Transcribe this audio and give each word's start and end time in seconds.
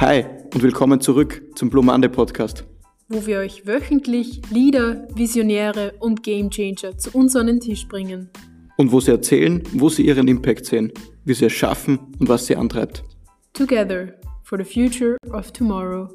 Hi 0.00 0.24
und 0.54 0.62
willkommen 0.62 1.02
zurück 1.02 1.42
zum 1.56 1.68
Blue 1.68 1.84
Monday 1.84 2.08
Podcast. 2.08 2.64
wo 3.10 3.26
wir 3.26 3.40
euch 3.40 3.66
wöchentlich 3.66 4.40
Leader, 4.50 5.06
Visionäre 5.14 5.92
und 6.00 6.22
Gamechanger 6.22 6.96
zu 6.96 7.10
uns 7.10 7.36
an 7.36 7.48
den 7.48 7.60
Tisch 7.60 7.86
bringen. 7.86 8.30
Und 8.78 8.92
wo 8.92 9.00
sie 9.00 9.10
erzählen, 9.10 9.62
wo 9.74 9.90
sie 9.90 10.06
ihren 10.06 10.26
Impact 10.26 10.64
sehen, 10.64 10.90
wie 11.26 11.34
sie 11.34 11.44
es 11.44 11.52
schaffen 11.52 11.98
und 12.18 12.30
was 12.30 12.46
sie 12.46 12.56
antreibt. 12.56 13.04
Together 13.52 14.14
for 14.42 14.56
the 14.56 14.64
future 14.64 15.18
of 15.34 15.52
tomorrow. 15.52 16.08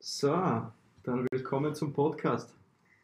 So, 0.00 0.32
dann 1.04 1.28
willkommen 1.30 1.76
zum 1.76 1.92
Podcast. 1.92 2.56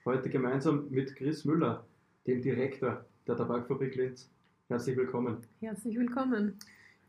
Heute 0.05 0.29
gemeinsam 0.29 0.89
mit 0.91 1.15
Chris 1.15 1.45
Müller, 1.45 1.87
dem 2.27 2.43
Direktor 2.43 3.05
der 3.29 3.37
Tabakfabrik 3.37 3.95
Linz. 3.95 4.29
Herzlich 4.67 4.97
willkommen. 4.97 5.37
Herzlich 5.61 5.97
willkommen. 5.97 6.59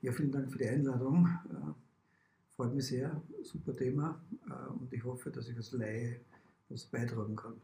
Ja, 0.01 0.13
vielen 0.13 0.31
Dank 0.31 0.49
für 0.49 0.59
die 0.59 0.69
Einladung. 0.69 1.27
Äh, 1.49 2.55
freut 2.55 2.73
mich 2.73 2.87
sehr, 2.87 3.21
super 3.43 3.75
Thema 3.75 4.17
äh, 4.47 4.69
und 4.71 4.93
ich 4.93 5.03
hoffe, 5.03 5.29
dass 5.29 5.49
ich 5.49 5.57
als 5.57 5.73
Laie 5.73 6.21
was 6.69 6.85
beitragen 6.85 7.35
kann. 7.35 7.55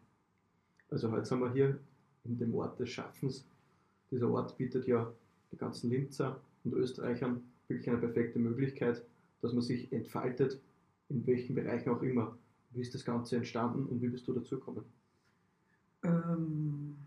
Also 0.89 1.09
heute 1.11 1.23
sind 1.23 1.39
wir 1.39 1.53
hier 1.53 1.79
in 2.25 2.37
dem 2.37 2.53
Ort 2.53 2.77
des 2.77 2.89
Schaffens. 2.89 3.45
Dieser 4.11 4.29
Ort 4.29 4.57
bietet 4.57 4.85
ja 4.85 5.13
den 5.49 5.59
ganzen 5.59 5.89
Linzer 5.89 6.41
und 6.65 6.73
Österreichern 6.73 7.41
wirklich 7.69 7.89
eine 7.89 7.99
perfekte 7.99 8.37
Möglichkeit, 8.37 9.01
dass 9.41 9.53
man 9.53 9.61
sich 9.61 9.93
entfaltet, 9.93 10.59
in 11.07 11.25
welchen 11.25 11.55
Bereichen 11.55 11.89
auch 11.89 12.01
immer. 12.01 12.37
Wie 12.71 12.81
ist 12.81 12.93
das 12.93 13.05
Ganze 13.05 13.37
entstanden 13.37 13.85
und 13.85 14.01
wie 14.01 14.09
bist 14.09 14.27
du 14.27 14.33
dazu 14.33 14.59
gekommen? 14.59 14.83
Ähm, 16.03 16.97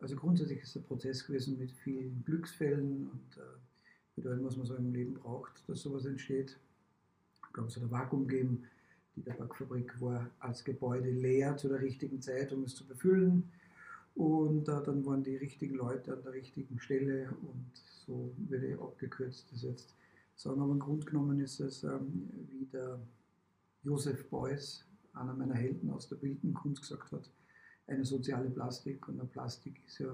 also 0.00 0.16
grundsätzlich 0.16 0.62
ist 0.62 0.70
es 0.70 0.76
ein 0.76 0.84
Prozess 0.84 1.26
gewesen 1.26 1.58
mit 1.58 1.70
vielen 1.70 2.24
Glücksfällen 2.24 3.10
und 3.10 3.36
äh, 3.36 3.67
mit 4.18 4.26
allem, 4.26 4.44
was 4.44 4.56
man 4.56 4.66
so 4.66 4.74
im 4.74 4.92
Leben 4.92 5.14
braucht, 5.14 5.68
dass 5.68 5.82
sowas 5.82 6.04
entsteht. 6.04 6.58
Ich 7.46 7.52
glaube, 7.52 7.68
es 7.68 7.76
hat 7.76 7.84
ein 7.84 7.90
Vakuum 7.90 8.26
gegeben. 8.26 8.64
Die 9.14 9.22
Tabakfabrik 9.22 10.00
war 10.00 10.30
als 10.40 10.64
Gebäude 10.64 11.10
leer 11.10 11.56
zu 11.56 11.68
der 11.68 11.80
richtigen 11.80 12.20
Zeit, 12.20 12.52
um 12.52 12.64
es 12.64 12.74
zu 12.74 12.86
befüllen. 12.86 13.50
Und 14.14 14.68
äh, 14.68 14.82
dann 14.82 15.06
waren 15.06 15.22
die 15.22 15.36
richtigen 15.36 15.76
Leute 15.76 16.12
an 16.12 16.22
der 16.22 16.32
richtigen 16.32 16.78
Stelle 16.80 17.28
und 17.42 17.70
so 18.06 18.32
würde 18.36 18.66
ich 18.66 18.80
abgekürzt 18.80 19.52
das 19.52 19.62
jetzt 19.62 19.94
sagen. 20.34 20.60
Aber 20.60 20.72
im 20.72 20.80
Grunde 20.80 21.06
genommen 21.06 21.38
ist 21.38 21.60
es, 21.60 21.84
ähm, 21.84 22.28
wie 22.50 22.66
der 22.66 22.98
Josef 23.84 24.28
Beuys, 24.28 24.84
einer 25.12 25.34
meiner 25.34 25.54
Helden 25.54 25.90
aus 25.90 26.08
der 26.08 26.16
bildenden 26.16 26.74
gesagt 26.74 27.12
hat, 27.12 27.30
eine 27.86 28.04
soziale 28.04 28.50
Plastik. 28.50 29.06
Und 29.08 29.20
eine 29.20 29.28
Plastik 29.28 29.80
ist 29.86 29.98
ja 30.00 30.12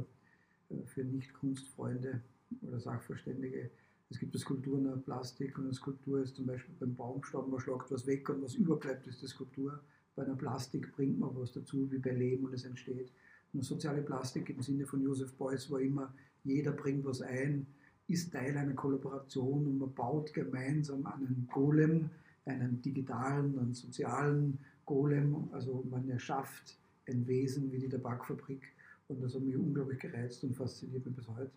äh, 0.68 0.84
für 0.84 1.04
Nicht-Kunstfreunde 1.04 2.20
oder 2.62 2.78
Sachverständige 2.78 3.70
es 4.10 4.18
gibt 4.18 4.34
eine 4.34 4.40
Skulptur 4.40 4.80
der 4.80 4.96
Plastik 4.96 5.58
und 5.58 5.64
eine 5.64 5.74
Skulptur 5.74 6.20
ist 6.20 6.36
zum 6.36 6.46
Beispiel 6.46 6.74
beim 6.78 6.94
Baumstamm, 6.94 7.50
man 7.50 7.60
schlagt 7.60 7.90
was 7.90 8.06
weg 8.06 8.28
und 8.28 8.42
was 8.42 8.54
überbleibt, 8.54 9.06
ist 9.06 9.22
die 9.22 9.26
Skulptur. 9.26 9.80
Bei 10.14 10.24
einer 10.24 10.36
Plastik 10.36 10.92
bringt 10.94 11.18
man 11.18 11.34
was 11.34 11.52
dazu, 11.52 11.90
wie 11.90 11.98
bei 11.98 12.12
Lehm 12.12 12.44
und 12.44 12.54
es 12.54 12.64
entsteht. 12.64 13.10
Eine 13.52 13.62
soziale 13.62 14.02
Plastik 14.02 14.50
im 14.50 14.62
Sinne 14.62 14.86
von 14.86 15.02
Josef 15.02 15.32
Beuys 15.34 15.70
war 15.70 15.80
immer, 15.80 16.14
jeder 16.44 16.72
bringt 16.72 17.04
was 17.04 17.22
ein, 17.22 17.66
ist 18.06 18.32
Teil 18.32 18.56
einer 18.56 18.74
Kollaboration 18.74 19.66
und 19.66 19.78
man 19.78 19.94
baut 19.94 20.32
gemeinsam 20.34 21.06
einen 21.06 21.48
Golem, 21.50 22.10
einen 22.44 22.82
digitalen, 22.82 23.58
einen 23.58 23.74
sozialen 23.74 24.58
Golem. 24.84 25.48
Also 25.52 25.84
man 25.90 26.08
erschafft 26.10 26.76
ein 27.08 27.26
Wesen 27.26 27.72
wie 27.72 27.78
die 27.78 27.88
Tabakfabrik 27.88 28.62
und 29.08 29.22
das 29.22 29.34
hat 29.34 29.42
mich 29.42 29.56
unglaublich 29.56 29.98
gereizt 29.98 30.44
und 30.44 30.54
fasziniert 30.54 31.04
mich 31.06 31.16
bis 31.16 31.28
heute 31.28 31.50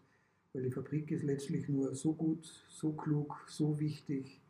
weil 0.53 0.64
die 0.64 0.72
Fabrik 0.72 1.12
ist 1.12 1.23
letztlich 1.23 1.67
nur 1.70 1.94
so 1.95 2.14
gut, 2.14 2.45
so 2.70 2.94
klug, 2.94 3.45
so 3.48 3.80
wichtig, 3.80 4.42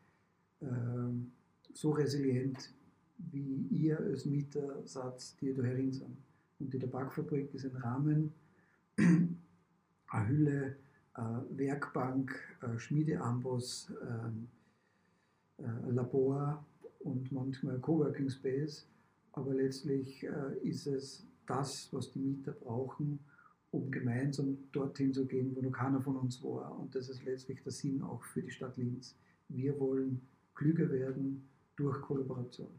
ähm, 0.61 1.31
so 1.73 1.91
resilient, 1.91 2.73
wie 3.17 3.67
ihr 3.71 3.99
als 3.99 4.25
Mieter 4.25 4.81
seid, 4.85 5.39
die 5.41 5.53
da 5.53 5.63
herin 5.63 5.91
sind. 5.91 6.17
Und 6.59 6.73
die 6.73 6.79
Tabakfabrik 6.79 7.53
ist 7.53 7.65
ein 7.65 7.75
Rahmen, 7.75 8.33
eine 8.97 10.27
Hülle, 10.27 10.75
eine 11.13 11.45
Werkbank, 11.51 12.35
ein 12.61 12.79
Schmiedeamboss, 12.79 13.91
ähm, 14.01 14.47
ein 15.57 15.95
Labor 15.95 16.63
und 16.99 17.31
manchmal 17.31 17.75
ein 17.75 17.81
Coworking 17.81 18.29
Space. 18.29 18.85
Aber 19.33 19.53
letztlich 19.53 20.23
äh, 20.23 20.57
ist 20.63 20.87
es 20.87 21.25
das, 21.45 21.89
was 21.91 22.11
die 22.11 22.19
Mieter 22.19 22.51
brauchen, 22.51 23.19
um 23.77 23.91
gemeinsam 23.91 24.57
dorthin 24.71 25.13
zu 25.13 25.25
gehen, 25.25 25.55
wo 25.55 25.61
noch 25.61 25.71
keiner 25.71 26.01
von 26.01 26.17
uns 26.17 26.43
war. 26.43 26.77
Und 26.77 26.93
das 26.95 27.09
ist 27.09 27.23
letztlich 27.23 27.61
der 27.63 27.71
Sinn 27.71 28.01
auch 28.01 28.23
für 28.23 28.41
die 28.41 28.51
Stadt 28.51 28.77
Linz. 28.77 29.15
Wir 29.49 29.79
wollen 29.79 30.21
klüger 30.55 30.89
werden 30.91 31.47
durch 31.75 32.01
Kollaboration. 32.01 32.69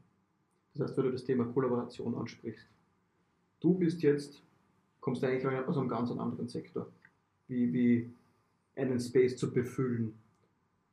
Das 0.75 0.89
heißt, 0.89 0.99
wenn 0.99 1.05
du 1.07 1.13
das 1.13 1.25
Thema 1.25 1.45
Kollaboration 1.47 2.15
ansprichst, 2.15 2.67
du 3.61 3.75
bist 3.75 4.03
jetzt, 4.03 4.43
kommst 5.01 5.25
eigentlich 5.25 5.47
aus 5.47 5.77
einem 5.77 5.89
ganz 5.89 6.11
anderen 6.11 6.49
Sektor, 6.49 6.91
wie, 7.47 7.73
wie 7.73 8.11
einen 8.77 9.01
Space 9.01 9.37
zu 9.37 9.53
befüllen. 9.53 10.15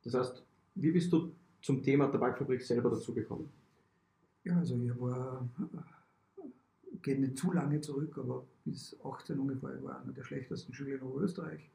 Das 0.04 0.14
heißt, 0.14 0.44
wie 0.76 0.92
bist 0.92 1.12
du 1.12 1.32
zum 1.62 1.82
Thema 1.82 2.08
Tabakfabrik 2.08 2.62
selber 2.62 2.90
dazugekommen? 2.90 3.50
Ja, 4.44 4.58
also 4.58 4.80
ich 4.80 5.00
war 5.00 5.48
geht 7.06 7.20
nicht 7.20 7.38
zu 7.38 7.52
lange 7.52 7.80
zurück, 7.82 8.18
aber 8.18 8.44
bis 8.66 8.98
18 9.04 9.40
ungefähr, 9.40 9.76
ich 9.78 9.84
war 9.84 10.02
einer 10.02 10.12
der 10.12 10.24
schlechtesten 10.24 10.74
Schüler 10.74 10.96
in 10.96 11.04
Oberösterreich. 11.04 11.70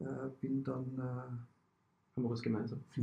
Äh, 0.00 0.04
bin 0.40 0.62
dann. 0.62 0.84
Äh, 0.98 1.00
Haben 1.00 2.22
wir 2.24 2.30
was 2.30 2.42
gemeinsam? 2.42 2.80
äh, 2.96 3.00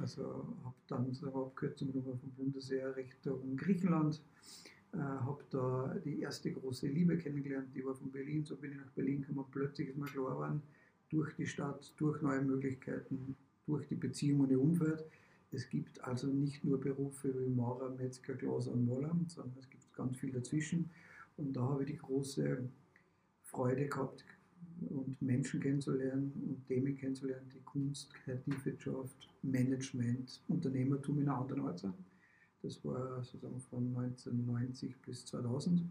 also 0.00 0.46
habe 0.64 0.74
dann 0.86 1.12
so 1.12 1.26
eine 1.26 1.36
Abkürzung 1.36 1.92
vom 1.92 2.30
Bundesheer 2.36 2.94
Richtung 2.94 3.56
Griechenland. 3.56 4.20
Äh, 4.92 4.98
habe 4.98 5.42
da 5.50 5.96
die 6.04 6.20
erste 6.20 6.52
große 6.52 6.86
Liebe 6.86 7.16
kennengelernt, 7.16 7.68
die 7.74 7.84
war 7.86 7.94
von 7.94 8.10
Berlin. 8.10 8.44
So 8.44 8.56
bin 8.56 8.72
ich 8.72 8.76
nach 8.76 8.90
Berlin 8.90 9.22
gekommen. 9.22 9.46
Plötzlich 9.50 9.88
ist 9.88 9.96
mir 9.96 10.04
klar 10.04 10.32
geworden, 10.32 10.62
durch 11.08 11.34
die 11.36 11.46
Stadt, 11.46 11.90
durch 11.96 12.20
neue 12.20 12.42
Möglichkeiten, 12.42 13.34
durch 13.66 13.88
die 13.88 13.96
Beziehungen 13.96 14.50
im 14.50 14.60
Umfeld, 14.60 15.04
es 15.52 15.68
gibt 15.68 16.02
also 16.04 16.26
nicht 16.26 16.64
nur 16.64 16.80
Berufe 16.80 17.32
wie 17.38 17.48
Maurer, 17.48 17.90
Metzger, 17.90 18.34
Glaser 18.34 18.72
und 18.72 18.84
Moller, 18.84 19.16
sondern 19.28 19.56
es 19.58 19.70
gibt 19.70 19.92
ganz 19.94 20.16
viel 20.18 20.32
dazwischen. 20.32 20.90
Und 21.36 21.54
da 21.54 21.62
habe 21.62 21.84
ich 21.84 21.90
die 21.90 21.98
große 21.98 22.68
Freude 23.42 23.86
gehabt, 23.86 24.24
und 24.90 25.20
Menschen 25.22 25.60
kennenzulernen 25.60 26.32
und 26.48 26.66
Themen 26.66 26.96
kennenzulernen, 26.96 27.50
die 27.54 27.62
Kunst, 27.62 28.12
Kreativwirtschaft, 28.14 29.28
Management, 29.42 30.42
Unternehmertum 30.48 31.18
in 31.18 31.28
einer 31.28 31.38
anderen 31.38 31.66
Art 31.66 31.78
sind. 31.78 31.94
Das 32.62 32.84
war 32.84 33.22
sozusagen 33.22 33.60
von 33.60 33.96
1990 33.96 35.00
bis 35.02 35.24
2000. 35.26 35.82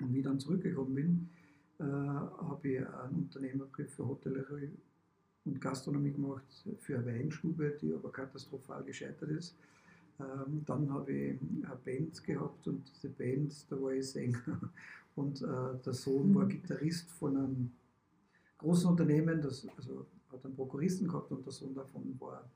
Und 0.00 0.12
wie 0.12 0.18
ich 0.18 0.24
dann 0.24 0.40
zurückgekommen 0.40 0.94
bin, 0.94 1.28
äh, 1.78 1.84
habe 1.84 2.68
ich 2.68 2.78
einen 2.78 3.24
Unternehmerbrief 3.24 3.94
für 3.94 4.06
Hotellerie 4.06 4.70
und 5.48 5.60
Gastronomie 5.60 6.12
gemacht 6.12 6.44
für 6.78 6.98
eine 6.98 7.06
Weinstube, 7.06 7.76
die 7.80 7.94
aber 7.94 8.12
katastrophal 8.12 8.84
gescheitert 8.84 9.30
ist. 9.30 9.56
Ähm, 10.20 10.62
dann 10.66 10.90
habe 10.92 11.12
ich 11.12 11.40
eine 11.40 11.76
Band 11.84 12.24
gehabt 12.24 12.66
und 12.66 12.82
diese 12.94 13.08
Band, 13.08 13.54
da 13.70 13.80
war 13.80 13.92
ich 13.92 14.10
Sänger. 14.10 14.60
Und 15.14 15.42
äh, 15.42 15.46
der 15.84 15.94
Sohn 15.94 16.32
war 16.32 16.44
mhm. 16.44 16.50
Gitarrist 16.50 17.10
von 17.10 17.36
einem 17.36 17.72
großen 18.58 18.88
Unternehmen, 18.88 19.42
das 19.42 19.66
also 19.76 20.06
hat 20.30 20.44
einen 20.44 20.54
Prokuristen 20.54 21.08
gehabt 21.08 21.32
und 21.32 21.44
der 21.44 21.52
Sohn 21.52 21.74
davon 21.74 22.14
war 22.20 22.48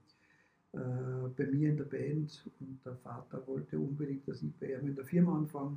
äh, 0.73 1.29
bei 1.37 1.47
mir 1.47 1.71
in 1.71 1.77
der 1.77 1.85
Band 1.85 2.49
und 2.61 2.79
der 2.85 2.95
Vater 2.95 3.45
wollte 3.49 3.77
unbedingt, 3.79 4.29
dass 4.29 4.43
ich 4.43 4.53
bei 4.61 4.75
ihm 4.75 4.87
in 4.87 4.95
der 4.95 5.05
Firma 5.05 5.37
anfange, 5.37 5.77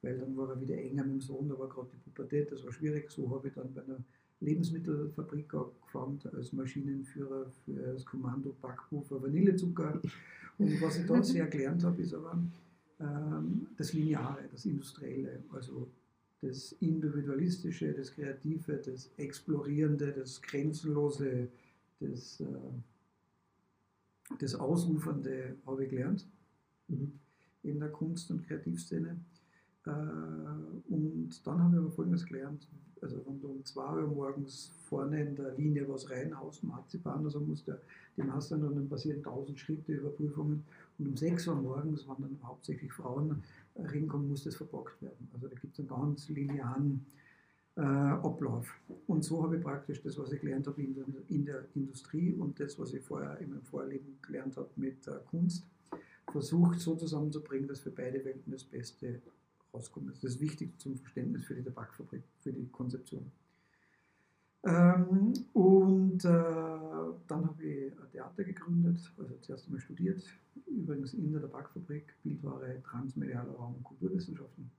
weil 0.00 0.18
dann 0.18 0.34
war 0.34 0.48
er 0.48 0.60
wieder 0.60 0.78
enger 0.78 1.04
mit 1.04 1.12
dem 1.12 1.20
Sohn, 1.20 1.50
da 1.50 1.58
war 1.58 1.68
gerade 1.68 1.88
die 1.92 1.98
Pubertät, 1.98 2.50
das 2.50 2.64
war 2.64 2.72
schwierig. 2.72 3.10
So 3.10 3.28
habe 3.30 3.48
ich 3.48 3.54
dann 3.54 3.74
bei 3.74 3.82
einer 3.82 4.02
Lebensmittelfabrik 4.40 5.52
angefangen 5.94 6.36
als 6.36 6.52
Maschinenführer 6.52 7.46
für 7.64 7.92
das 7.92 8.04
Kommando 8.04 8.54
Backpuffer 8.60 9.22
Vanillezucker. 9.22 10.00
Und 10.58 10.80
was 10.80 10.98
ich 10.98 11.06
da 11.06 11.22
sehr 11.22 11.46
gelernt 11.50 11.84
habe, 11.84 12.02
ist 12.02 12.14
aber 12.14 12.38
ähm, 13.00 13.66
das 13.76 13.92
Lineare, 13.92 14.48
das 14.50 14.64
Industrielle, 14.64 15.42
also 15.52 15.88
das 16.40 16.72
Individualistische, 16.80 17.92
das 17.92 18.12
Kreative, 18.12 18.80
das 18.84 19.10
Explorierende, 19.16 20.12
das 20.12 20.42
Grenzenlose, 20.42 21.48
das, 22.00 22.40
äh, 22.40 22.46
das 24.38 24.54
Ausufernde 24.54 25.56
habe 25.66 25.84
ich 25.84 25.90
gelernt 25.90 26.26
mhm. 26.88 27.12
in 27.62 27.78
der 27.78 27.90
Kunst- 27.90 28.30
und 28.30 28.46
Kreativszene. 28.46 29.16
Äh, 29.86 29.90
und 29.90 31.30
dann 31.44 31.62
habe 31.62 31.76
ich 31.76 31.80
aber 31.80 31.90
Folgendes 31.90 32.26
gelernt, 32.26 32.68
also 33.00 33.20
wenn 33.26 33.40
du 33.40 33.48
um 33.48 33.64
2 33.64 34.02
Uhr 34.02 34.06
morgens 34.06 34.72
vorne 34.88 35.22
in 35.22 35.34
der 35.34 35.54
Linie 35.54 35.88
was 35.88 36.08
reinhaust, 36.08 36.62
Marzipan, 36.62 37.24
also 37.24 37.40
muss 37.40 37.64
der, 37.64 37.78
die 38.16 38.22
Masse 38.22 38.54
und 38.54 38.62
dann 38.62 38.88
passieren 38.88 39.18
1000 39.18 39.58
Schritte 39.58 39.92
Überprüfungen 39.92 40.62
und 40.98 41.08
um 41.08 41.16
6 41.16 41.48
Uhr 41.48 41.56
morgens, 41.56 42.06
wenn 42.06 42.16
dann 42.20 42.38
hauptsächlich 42.44 42.92
Frauen 42.92 43.42
reinkommen, 43.76 44.28
muss 44.28 44.44
das 44.44 44.54
verpackt 44.54 45.02
werden. 45.02 45.28
Also 45.34 45.48
da 45.48 45.54
gibt 45.56 45.72
es 45.72 45.80
einen 45.80 45.88
ganz 45.88 46.28
linearen 46.28 47.04
äh, 47.76 47.80
Ablauf. 47.80 48.72
Und 49.06 49.24
so 49.24 49.42
habe 49.42 49.56
ich 49.56 49.62
praktisch 49.62 50.00
das, 50.02 50.18
was 50.18 50.30
ich 50.32 50.40
gelernt 50.40 50.66
habe 50.66 50.82
in 50.82 50.94
der, 50.94 51.04
in 51.28 51.44
der 51.44 51.64
Industrie 51.74 52.34
und 52.34 52.60
das, 52.60 52.78
was 52.78 52.92
ich 52.92 53.02
vorher 53.02 53.38
in 53.38 53.50
meinem 53.50 53.62
Vorleben 53.62 54.18
gelernt 54.22 54.56
habe 54.56 54.68
mit 54.76 55.06
äh, 55.08 55.12
Kunst, 55.30 55.66
versucht 56.30 56.80
so 56.80 56.94
zusammenzubringen, 56.94 57.68
dass 57.68 57.80
für 57.80 57.90
beide 57.90 58.24
Welten 58.24 58.52
das 58.52 58.64
Beste 58.64 59.20
rauskommt. 59.72 60.10
Das 60.10 60.24
ist 60.24 60.40
wichtig 60.40 60.78
zum 60.78 60.96
Verständnis 60.96 61.44
für 61.44 61.54
die 61.54 61.62
Tabakfabrik, 61.62 62.22
für 62.40 62.52
die 62.52 62.68
Konzeption. 62.68 63.30
Ähm, 64.64 65.32
und 65.54 66.24
äh, 66.24 66.28
dann 66.28 67.46
habe 67.46 67.64
ich 67.64 67.92
ein 67.92 68.10
Theater 68.12 68.44
gegründet, 68.44 69.12
also 69.18 69.34
zuerst 69.40 69.66
einmal 69.66 69.80
studiert, 69.80 70.22
übrigens 70.66 71.14
in 71.14 71.32
der 71.32 71.42
Tabakfabrik, 71.42 72.14
Bildware, 72.22 72.80
Transmedialer 72.84 73.52
Raum 73.52 73.74
und 73.76 73.84
Kulturwissenschaften. 73.84 74.70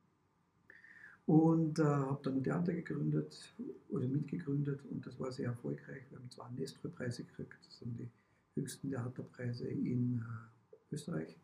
Und 1.25 1.79
äh, 1.79 1.83
habe 1.83 2.19
dann 2.23 2.37
ein 2.37 2.43
Theater 2.43 2.73
gegründet 2.73 3.53
oder 3.89 4.07
mitgegründet 4.07 4.81
und 4.89 5.05
das 5.05 5.19
war 5.19 5.31
sehr 5.31 5.47
erfolgreich. 5.47 6.03
Wir 6.09 6.19
haben 6.19 6.29
zwei 6.29 6.49
Nestroy-Preise 6.51 7.23
gekriegt, 7.23 7.57
das 7.65 7.79
sind 7.79 7.97
die 7.97 8.09
höchsten 8.55 8.89
Theaterpreise 8.89 9.67
in 9.67 10.19
äh, 10.19 10.93
Österreich, 10.93 11.37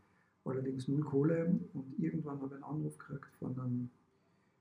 allerdings 0.46 0.88
null 0.88 1.02
Kohle. 1.02 1.60
Und 1.74 2.00
irgendwann 2.00 2.42
habe 2.42 2.48
ich 2.48 2.64
einen 2.64 2.64
Anruf 2.64 2.98
gekriegt 2.98 3.36
von 3.40 3.60
einem 3.60 3.90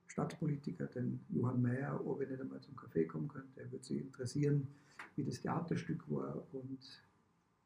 Stadtpolitiker, 0.08 0.86
den 0.86 1.20
Johann 1.30 1.62
Mayer, 1.62 2.00
ob 2.06 2.20
ich 2.22 2.28
nicht 2.28 2.40
einmal 2.40 2.60
zum 2.60 2.74
Café 2.74 3.06
kommen 3.06 3.28
könnte. 3.28 3.60
Er 3.60 3.70
würde 3.70 3.84
sich 3.84 4.00
interessieren, 4.00 4.66
wie 5.16 5.24
das 5.24 5.40
Theaterstück 5.40 6.02
war. 6.10 6.42
Und 6.52 7.02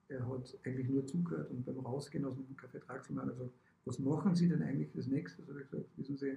er 0.09 0.27
hat 0.29 0.59
eigentlich 0.65 0.89
nur 0.89 1.07
zugehört 1.07 1.51
und 1.51 1.65
beim 1.65 1.79
Rausgehen 1.79 2.25
aus 2.25 2.35
dem 2.35 2.57
Café 2.57 2.81
Traxelmann 2.81 3.27
hat 3.27 3.33
er 3.33 3.39
gesagt, 3.39 3.57
was 3.85 3.99
machen 3.99 4.35
Sie 4.35 4.49
denn 4.49 4.63
eigentlich 4.63 4.93
das 4.95 5.07
nächste? 5.07 5.43
So 5.43 5.53
habe 5.53 5.63
ich 5.63 5.71
gesagt, 5.71 5.89
wissen 5.97 6.17
Sie, 6.17 6.37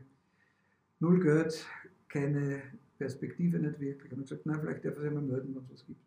null 0.99 1.19
Geld, 1.19 1.65
keine 2.07 2.61
Perspektive 2.97 3.59
nicht 3.59 3.79
wirklich. 3.79 4.11
Und 4.13 4.19
ich 4.19 4.29
gesagt, 4.29 4.45
nein, 4.45 4.59
vielleicht 4.61 4.85
darf 4.85 4.95
er 4.95 5.03
sich 5.03 5.11
mal 5.11 5.21
melden, 5.21 5.53
wenn 5.53 5.63
es 5.63 5.71
was 5.71 5.85
gibt. 5.85 6.01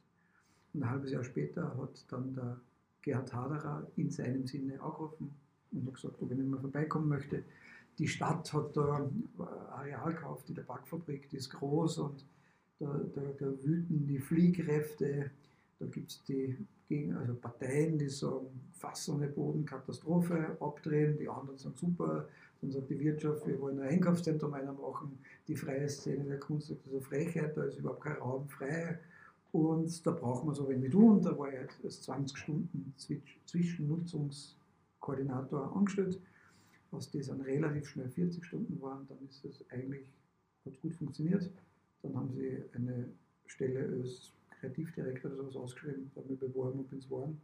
Und 0.72 0.82
ein 0.82 0.90
halbes 0.90 1.10
Jahr 1.10 1.24
später 1.24 1.76
hat 1.76 2.04
dann 2.10 2.34
der 2.34 2.60
Gerhard 3.02 3.32
Haderer 3.32 3.86
in 3.96 4.10
seinem 4.10 4.46
Sinne 4.46 4.80
angerufen 4.80 5.34
und 5.72 5.86
hat 5.86 5.94
gesagt, 5.94 6.14
ob 6.20 6.30
ich 6.30 6.38
nicht 6.38 6.50
mehr 6.50 6.60
vorbeikommen 6.60 7.08
möchte 7.08 7.44
die 7.98 8.06
Stadt 8.06 8.52
hat 8.52 8.76
da 8.76 9.10
Areal 9.72 10.14
gekauft, 10.14 10.48
die 10.48 10.54
Tabakfabrik, 10.54 11.28
die 11.30 11.36
ist 11.36 11.50
groß 11.50 11.98
und 11.98 12.24
da, 12.78 12.86
da, 13.14 13.20
da 13.38 13.46
wüten 13.64 14.06
die 14.06 14.20
Fliehkräfte, 14.20 15.30
da 15.80 15.86
gibt 15.86 16.10
es 16.10 16.22
die 16.24 16.56
also 17.18 17.34
Parteien, 17.34 17.98
die 17.98 18.08
sagen, 18.08 18.46
Fass 18.72 19.08
ohne 19.08 19.26
Boden, 19.26 19.66
Katastrophe, 19.66 20.56
abdrehen, 20.60 21.18
die 21.18 21.28
anderen 21.28 21.58
sagen 21.58 21.74
super, 21.76 22.28
dann 22.62 22.70
sagt 22.70 22.88
die 22.88 22.98
Wirtschaft, 22.98 23.46
wir 23.46 23.60
wollen 23.60 23.80
ein 23.80 23.88
Einkaufszentrum 23.88 24.54
einer 24.54 24.72
machen, 24.72 25.18
die 25.48 25.56
freie 25.56 25.88
Szene 25.88 26.24
der 26.24 26.38
Kunst 26.38 26.68
sagt, 26.68 26.80
das 26.80 26.86
ist 26.86 26.92
eine 26.92 27.02
Frechheit, 27.02 27.56
da 27.56 27.64
ist 27.64 27.78
überhaupt 27.78 28.02
kein 28.02 28.16
Raum 28.16 28.48
frei. 28.48 28.98
Und 29.50 30.06
da 30.06 30.10
brauchen 30.10 30.48
wir 30.48 30.54
so 30.54 30.68
wenig 30.68 30.84
wie 30.84 30.88
du 30.90 31.10
und 31.10 31.24
da 31.24 31.36
war 31.38 31.50
halt 31.50 31.70
als 31.82 32.02
20 32.02 32.36
Stunden 32.36 32.92
Zwischennutzungskoordinator 35.00 35.76
angestellt 35.76 36.20
was 36.90 37.10
das 37.10 37.26
dann 37.26 37.40
relativ 37.42 37.88
schnell 37.88 38.08
40 38.08 38.44
Stunden 38.44 38.80
waren, 38.80 39.06
dann 39.08 39.18
ist 39.28 39.44
das 39.44 39.64
eigentlich, 39.70 40.06
hat 40.64 40.80
gut 40.80 40.94
funktioniert. 40.94 41.50
Dann 42.02 42.16
haben 42.16 42.32
sie 42.32 42.62
eine 42.72 43.08
Stelle 43.46 43.88
als 43.88 44.32
Kreativdirektor 44.58 45.30
oder 45.32 45.42
sowas 45.42 45.56
ausgeschrieben, 45.56 46.10
habe 46.16 46.32
ich 46.32 46.38
beworben 46.38 46.80
und 46.80 46.90
bin 46.90 46.98
es 46.98 47.04
geworden. 47.04 47.40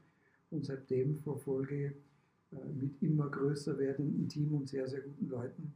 Und 0.50 0.64
seitdem 0.64 1.18
verfolge 1.18 1.86
ich 1.86 2.56
äh, 2.58 2.72
mit 2.72 3.02
immer 3.02 3.28
größer 3.28 3.78
werdendem 3.78 4.28
Team 4.28 4.54
und 4.54 4.68
sehr, 4.68 4.88
sehr 4.88 5.00
guten 5.00 5.28
Leuten 5.28 5.74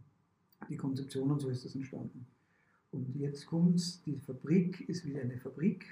die 0.69 0.77
Konzeption 0.77 1.31
und 1.31 1.41
so 1.41 1.51
ist 1.51 1.65
das 1.65 1.75
entstanden. 1.75 2.27
Und 2.91 3.15
jetzt 3.17 3.47
kommt 3.47 4.05
die 4.07 4.17
Fabrik 4.17 4.89
ist 4.89 5.05
wieder 5.05 5.21
eine 5.21 5.37
Fabrik, 5.39 5.87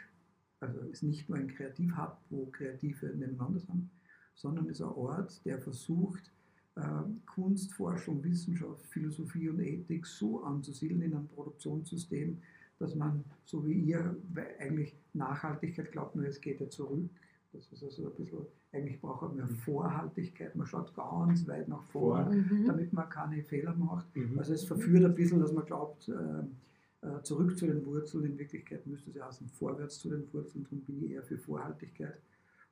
also 0.60 0.80
ist 0.80 1.02
nicht 1.02 1.28
nur 1.28 1.38
ein 1.38 1.48
Kreativhub, 1.48 2.16
wo 2.30 2.46
Kreative 2.46 3.06
nebeneinander 3.08 3.60
sind, 3.60 3.90
sondern 4.36 4.68
ist 4.68 4.80
ein 4.80 4.88
Ort, 4.88 5.44
der 5.44 5.58
versucht, 5.58 6.30
ähm, 6.76 7.22
Kunst, 7.26 7.72
Forschung, 7.72 8.22
Wissenschaft, 8.22 8.86
Philosophie 8.86 9.48
und 9.48 9.60
Ethik 9.60 10.06
so 10.06 10.42
anzusiedeln 10.44 11.02
in 11.02 11.14
einem 11.14 11.26
Produktionssystem, 11.28 12.38
dass 12.78 12.94
man, 12.94 13.24
so 13.46 13.66
wie 13.66 13.72
ihr, 13.72 14.14
eigentlich 14.60 14.94
Nachhaltigkeit 15.14 15.90
glaubt, 15.90 16.14
nur 16.14 16.26
es 16.26 16.40
geht 16.40 16.60
ja 16.60 16.68
zurück. 16.68 17.08
Das 17.54 17.72
ist 17.72 17.82
also 17.82 18.06
ein 18.06 18.14
bisschen, 18.14 18.46
eigentlich 18.72 19.00
braucht 19.00 19.22
man 19.22 19.36
mehr 19.36 19.48
Vorhaltigkeit, 19.48 20.54
man 20.54 20.66
schaut 20.66 20.94
ganz 20.94 21.48
weit 21.48 21.68
nach 21.68 21.82
vorne, 21.84 22.36
mhm. 22.36 22.66
damit 22.66 22.92
man 22.92 23.08
keine 23.08 23.42
Fehler 23.42 23.74
macht. 23.74 24.14
Mhm. 24.14 24.38
Also 24.38 24.52
es 24.52 24.64
verführt 24.64 25.06
ein 25.06 25.14
bisschen, 25.14 25.40
dass 25.40 25.52
man 25.52 25.64
glaubt, 25.64 26.10
äh, 26.10 27.06
äh, 27.06 27.22
zurück 27.22 27.56
zu 27.56 27.66
den 27.66 27.86
Wurzeln, 27.86 28.26
in 28.26 28.38
Wirklichkeit 28.38 28.86
müsste 28.86 29.08
es 29.08 29.16
ja 29.16 29.26
heißen, 29.26 29.48
vorwärts 29.48 29.98
zu 29.98 30.10
den 30.10 30.30
Wurzeln, 30.34 30.64
darum 30.64 30.80
bin 30.80 31.02
ich 31.04 31.12
eher 31.12 31.22
für 31.22 31.38
Vorhaltigkeit. 31.38 32.20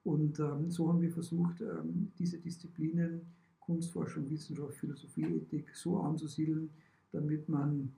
Und 0.04 0.38
ähm, 0.38 0.70
so 0.70 0.88
haben 0.88 1.00
wir 1.00 1.10
versucht, 1.10 1.60
ähm, 1.60 2.12
diese 2.18 2.38
Disziplinen 2.38 3.22
Kunstforschung, 3.64 4.30
Wissenschaft, 4.30 4.74
Philosophie, 4.74 5.24
Ethik 5.24 5.74
so 5.74 5.98
anzusiedeln, 5.98 6.70
damit 7.12 7.48
man 7.48 7.92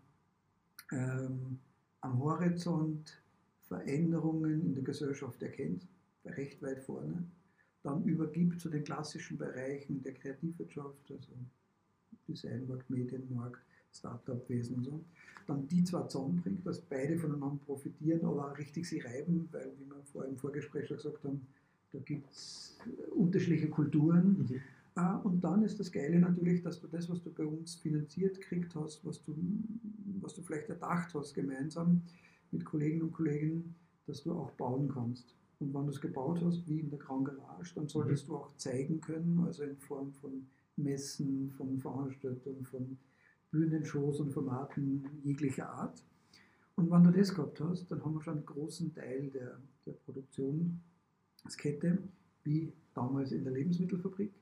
ähm, 0.93 1.59
am 2.01 2.23
Horizont 2.23 3.21
Veränderungen 3.67 4.65
in 4.65 4.75
der 4.75 4.85
Gesellschaft 4.85 5.43
erkennt, 5.43 5.87
recht 6.25 6.63
weit 6.63 6.79
vorne, 6.85 7.25
dann 7.83 8.05
übergibt 8.05 8.61
zu 8.61 8.69
den 8.69 8.85
klassischen 8.85 9.37
Bereichen 9.37 10.03
der 10.03 10.15
Kreativwirtschaft, 10.15 11.11
also 11.11 11.33
Designmarkt, 12.29 12.89
Medienmarkt, 12.89 13.61
Startup-Wesen 13.93 14.77
und 14.77 14.85
so, 14.85 15.05
dann 15.47 15.67
die 15.69 15.83
zwar 15.83 16.09
zusammenbringt, 16.09 16.67
dass 16.67 16.81
beide 16.81 17.19
voneinander 17.19 17.61
profitieren, 17.65 18.25
aber 18.25 18.57
richtig 18.59 18.89
sie 18.89 19.01
reiben, 19.01 19.49
weil, 19.53 19.73
wie 19.79 19.89
wir 19.89 20.03
vorher 20.05 20.31
im 20.31 20.37
Vorgespräch 20.37 20.87
schon 20.87 20.97
gesagt 20.99 21.25
haben, 21.25 21.47
da 21.97 22.03
gibt 22.05 22.31
es 22.31 22.77
unterschiedliche 23.15 23.69
Kulturen. 23.69 24.39
Mhm. 24.39 24.61
Ah, 24.95 25.17
und 25.17 25.43
dann 25.43 25.63
ist 25.63 25.79
das 25.79 25.93
Geile 25.93 26.19
natürlich, 26.19 26.63
dass 26.63 26.81
du 26.81 26.87
das, 26.87 27.09
was 27.11 27.23
du 27.23 27.31
bei 27.31 27.45
uns 27.45 27.75
finanziert 27.77 28.41
gekriegt 28.41 28.75
hast, 28.75 29.05
was 29.05 29.23
du, 29.23 29.35
was 30.21 30.35
du 30.35 30.43
vielleicht 30.43 30.69
erdacht 30.69 31.15
hast 31.15 31.35
gemeinsam 31.35 32.03
mit 32.51 32.65
Kollegen 32.65 33.03
und 33.03 33.13
Kollegen, 33.13 33.75
dass 34.07 34.23
du 34.23 34.33
auch 34.33 34.51
bauen 34.53 34.89
kannst. 34.93 35.35
Und 35.59 35.75
wenn 35.75 35.85
du 35.85 35.91
es 35.91 36.01
gebaut 36.01 36.41
hast, 36.43 36.67
wie 36.69 36.81
in 36.81 36.91
der 36.91 36.99
Grand 36.99 37.27
Garage, 37.27 37.75
dann 37.75 37.89
solltest 37.89 38.27
mhm. 38.27 38.33
du 38.33 38.37
auch 38.39 38.57
zeigen 38.57 39.01
können, 39.01 39.43
also 39.47 39.65
in 39.65 39.77
Form 39.77 40.13
von 40.13 40.47
Messen, 40.77 41.51
von 41.57 41.79
Veranstaltungen, 41.79 42.65
von 42.65 42.99
Bühnenshows 43.51 44.21
und 44.21 44.33
Formaten 44.33 45.05
jeglicher 45.25 45.69
Art. 45.69 46.03
Und 46.75 46.91
wenn 46.91 47.05
du 47.05 47.11
das 47.11 47.35
gehabt 47.35 47.61
hast, 47.61 47.91
dann 47.91 48.05
haben 48.05 48.15
wir 48.15 48.23
schon 48.23 48.35
einen 48.35 48.47
großen 48.47 48.95
Teil 48.95 49.31
der, 49.31 49.59
der 49.87 49.95
Produktionskette, 51.47 51.99
wie 52.45 52.73
damals 52.95 53.33
in 53.33 53.45
der 53.45 53.53
Lebensmittelfabrik 53.53 54.33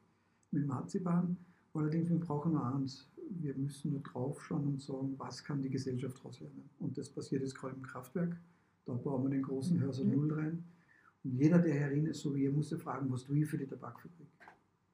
mit 0.50 0.66
Marzipan. 0.66 1.36
Allerdings, 1.74 2.08
wir 2.08 2.18
brauchen 2.18 2.52
nur 2.52 2.64
eins. 2.74 3.08
Wir 3.30 3.54
müssen 3.54 3.92
nur 3.92 4.00
draufschauen 4.00 4.66
und 4.66 4.82
sagen, 4.82 5.14
was 5.18 5.42
kann 5.42 5.62
die 5.62 5.70
Gesellschaft 5.70 6.18
daraus 6.18 6.40
lernen. 6.40 6.68
Und 6.78 6.96
das 6.96 7.08
passiert 7.08 7.42
jetzt 7.42 7.54
gerade 7.54 7.74
im 7.74 7.82
Kraftwerk. 7.82 8.36
Da 8.84 8.92
bauen 8.94 9.24
wir 9.24 9.30
den 9.30 9.42
großen 9.42 9.80
Hörser 9.80 10.04
mhm. 10.04 10.10
Null 10.10 10.32
rein. 10.34 10.64
Und 11.24 11.36
jeder, 11.36 11.58
der 11.58 11.74
herin 11.74 12.06
ist, 12.06 12.20
so 12.20 12.34
wie 12.34 12.44
ihr, 12.44 12.52
muss 12.52 12.70
ja 12.70 12.78
fragen, 12.78 13.10
was 13.10 13.24
tue 13.24 13.38
ich 13.38 13.46
für 13.46 13.58
die 13.58 13.66
Tabakfabrik? 13.66 14.28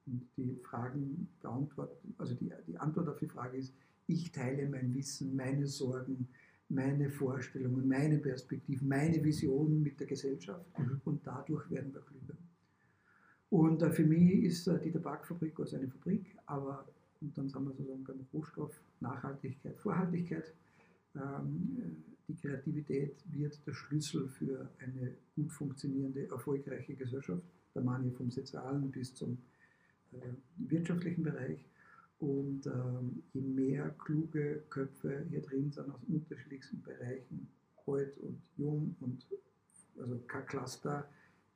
Und 0.06 0.26
die 0.36 0.56
Fragen 0.62 1.28
beantworten, 1.40 2.14
also 2.18 2.34
die, 2.34 2.50
die 2.66 2.78
Antwort 2.78 3.08
auf 3.08 3.18
die 3.18 3.28
Frage 3.28 3.58
ist, 3.58 3.74
ich 4.06 4.32
teile 4.32 4.68
mein 4.68 4.94
Wissen, 4.94 5.36
meine 5.36 5.66
Sorgen, 5.66 6.28
meine 6.70 7.10
Vorstellungen, 7.10 7.86
meine 7.86 8.18
Perspektiven, 8.18 8.88
meine 8.88 9.22
Visionen 9.22 9.82
mit 9.82 9.98
der 10.00 10.06
Gesellschaft 10.06 10.78
mhm. 10.78 11.00
und 11.04 11.26
dadurch 11.26 11.70
werden 11.70 11.92
wir 11.92 12.00
klüger. 12.00 12.38
Und 13.50 13.82
äh, 13.82 13.90
für 13.90 14.04
mich 14.04 14.44
ist 14.44 14.66
äh, 14.68 14.80
die 14.80 14.92
Tabakfabrik 14.92 15.58
also 15.58 15.76
eine 15.76 15.88
Fabrik, 15.88 16.36
aber 16.46 16.86
und 17.20 17.36
dann 17.36 17.48
sind 17.48 17.64
wir 17.64 17.72
sozusagen 17.72 18.04
beim 18.04 18.26
Rohstoff, 18.32 18.80
Nachhaltigkeit, 19.00 19.78
Vorhaltigkeit. 19.78 20.54
Ähm, 21.14 22.02
die 22.26 22.34
Kreativität 22.34 23.16
wird 23.26 23.66
der 23.66 23.74
Schlüssel 23.74 24.28
für 24.28 24.70
eine 24.78 25.14
gut 25.34 25.52
funktionierende, 25.52 26.30
erfolgreiche 26.30 26.94
Gesellschaft. 26.94 27.42
Da 27.74 27.80
meine 27.82 28.08
ich 28.08 28.14
vom 28.14 28.30
sozialen 28.30 28.90
bis 28.90 29.14
zum 29.14 29.36
äh, 30.12 30.16
wirtschaftlichen 30.56 31.22
Bereich. 31.22 31.64
Und 32.20 32.66
ähm, 32.66 33.22
je 33.32 33.40
mehr 33.40 33.90
kluge 33.98 34.62
Köpfe 34.68 35.24
hier 35.30 35.40
drin 35.40 35.72
sind 35.72 35.90
aus 35.90 36.00
unterschiedlichsten 36.06 36.82
Bereichen, 36.82 37.48
alt 37.86 38.18
und 38.18 38.40
jung 38.56 38.94
und 39.00 39.26
also 39.98 40.18
kein 40.26 40.46
Cluster, 40.46 41.08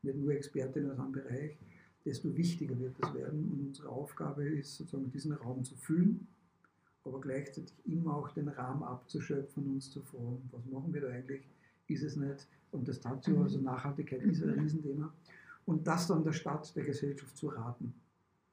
nicht 0.02 0.16
nur 0.16 0.32
Expertinnen 0.32 0.90
aus 0.90 0.98
einem 0.98 1.12
Bereich, 1.12 1.56
desto 2.04 2.34
wichtiger 2.34 2.78
wird 2.78 2.96
es 3.02 3.14
werden. 3.14 3.50
Und 3.52 3.66
unsere 3.68 3.88
Aufgabe 3.88 4.44
ist 4.44 4.76
sozusagen 4.76 5.10
diesen 5.10 5.32
Raum 5.32 5.64
zu 5.64 5.76
füllen, 5.76 6.26
aber 7.04 7.20
gleichzeitig 7.20 7.74
immer 7.84 8.16
auch 8.16 8.30
den 8.32 8.48
Rahmen 8.48 8.82
abzuschöpfen 8.82 9.64
und 9.64 9.74
uns 9.74 9.90
zu 9.90 10.00
fragen, 10.00 10.48
was 10.50 10.64
machen 10.66 10.92
wir 10.92 11.02
da 11.02 11.08
eigentlich? 11.08 11.42
Ist 11.88 12.02
es 12.02 12.16
nicht? 12.16 12.46
Und 12.72 12.88
das 12.88 13.00
Tatio, 13.00 13.42
also 13.42 13.60
Nachhaltigkeit 13.60 14.22
ist 14.22 14.42
ein 14.42 14.50
Riesenthema. 14.50 15.12
Und 15.66 15.86
das 15.86 16.06
dann 16.06 16.24
der 16.24 16.32
Stadt, 16.32 16.74
der 16.74 16.84
Gesellschaft 16.84 17.36
zu 17.36 17.48
raten. 17.48 17.94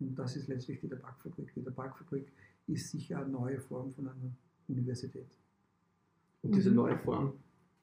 Und 0.01 0.15
das 0.15 0.35
ist 0.35 0.47
letztlich 0.47 0.79
die 0.81 0.89
Tabakfabrik. 0.89 1.53
Die 1.55 1.63
Tabakfabrik 1.63 2.31
ist 2.67 2.89
sicher 2.91 3.19
eine 3.19 3.29
neue 3.29 3.59
Form 3.59 3.91
von 3.91 4.07
einer 4.07 4.31
Universität. 4.67 5.37
Und 6.41 6.55
diese 6.55 6.69
Mhm. 6.71 6.75
neue 6.77 6.97
Form 6.97 7.33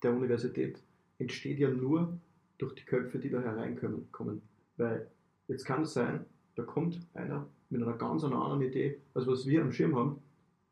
der 0.03 0.13
Universität 0.15 0.83
entsteht 1.19 1.59
ja 1.59 1.71
nur 1.71 2.19
durch 2.59 2.75
die 2.75 2.85
Köpfe, 2.85 3.19
die 3.19 3.31
da 3.31 3.41
hereinkommen. 3.41 4.11
Kommen. 4.11 4.43
Weil 4.77 5.09
jetzt 5.47 5.65
kann 5.65 5.83
es 5.83 5.93
sein, 5.95 6.25
da 6.57 6.65
kommt 6.65 7.01
einer 7.15 7.49
mit 7.71 7.83
einer 7.83 7.97
ganz 7.97 8.25
anderen 8.25 8.63
Idee, 8.63 9.01
als 9.15 9.27
was 9.27 9.47
wir 9.47 9.63
am 9.63 9.71
Schirm 9.73 9.95
haben, 9.95 10.21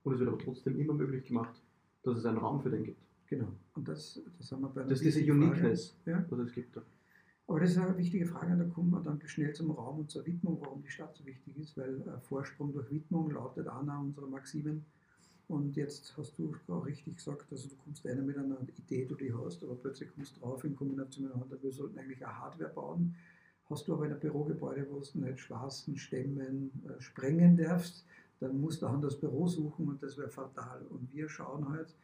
und 0.02 0.14
es 0.14 0.18
wird 0.20 0.28
aber 0.30 0.38
trotzdem 0.38 0.78
immer 0.80 0.94
möglich 0.94 1.24
gemacht, 1.26 1.60
dass 2.02 2.18
es 2.18 2.24
einen 2.26 2.38
Raum 2.38 2.60
für 2.60 2.70
den 2.70 2.84
gibt. 2.84 3.02
Genau. 3.28 3.48
Und 3.74 3.86
das, 3.88 4.20
das 4.38 4.50
haben 4.52 4.62
wir 4.62 4.68
bei 4.68 4.80
einer 4.82 4.90
Das 4.90 5.00
ist 5.02 5.16
diese. 5.16 5.32
Uniqueness, 5.32 5.96
Ja. 6.06 6.24
was 6.30 6.38
es 6.40 6.52
gibt 6.52 6.76
da. 6.76 6.82
Aber 7.48 7.60
das 7.60 7.70
ist 7.70 7.78
eine 7.78 7.96
wichtige 7.96 8.26
Frage 8.26 8.52
und 8.52 8.58
da 8.58 8.64
kommen 8.64 8.90
wir 8.90 9.00
dann 9.00 9.20
schnell 9.26 9.52
zum 9.54 9.70
Raum 9.70 10.00
und 10.00 10.10
zur 10.10 10.26
Widmung, 10.26 10.60
warum 10.60 10.82
die 10.82 10.90
Stadt 10.90 11.14
so 11.16 11.24
wichtig 11.24 11.56
ist, 11.58 11.76
weil 11.76 12.00
äh, 12.00 12.20
Vorsprung 12.22 12.72
durch 12.72 12.90
Widmung 12.90 13.30
lautet 13.30 13.68
einer 13.68 14.00
unserer 14.00 14.26
Maximen. 14.26 14.84
Und 15.48 15.76
jetzt 15.76 16.16
hast 16.16 16.36
du 16.38 16.56
auch 16.66 16.84
richtig 16.84 17.16
gesagt, 17.16 17.46
also 17.52 17.68
du 17.68 17.76
kommst 17.76 18.04
einer 18.04 18.22
mit 18.22 18.36
einer 18.36 18.58
Idee, 18.76 19.02
die 19.02 19.06
du 19.06 19.14
die 19.14 19.32
hast, 19.32 19.62
aber 19.62 19.76
plötzlich 19.76 20.12
kommst 20.12 20.36
du 20.36 20.40
drauf 20.40 20.64
in 20.64 20.74
Kombination 20.74 21.24
mit 21.24 21.34
einer 21.34 21.42
anderen, 21.42 21.62
wir 21.62 21.72
sollten 21.72 21.98
eigentlich 22.00 22.24
eine 22.26 22.36
Hardware 22.36 22.70
bauen. 22.70 23.14
Hast 23.70 23.86
du 23.86 23.94
aber 23.94 24.06
in 24.06 24.12
einem 24.12 24.20
Bürogebäude, 24.20 24.86
wo 24.90 24.98
du 24.98 25.18
nicht 25.20 25.38
schwarzen 25.38 25.96
Stämmen 25.96 26.72
äh, 26.88 27.00
sprengen 27.00 27.56
darfst, 27.56 28.04
dann 28.40 28.60
musst 28.60 28.82
du 28.82 28.86
ein 28.86 28.94
anderes 28.94 29.18
Büro 29.20 29.46
suchen 29.46 29.88
und 29.88 30.02
das 30.02 30.18
wäre 30.18 30.28
fatal. 30.28 30.82
Und 30.90 31.12
wir 31.12 31.28
schauen 31.28 31.68
halt 31.68 31.94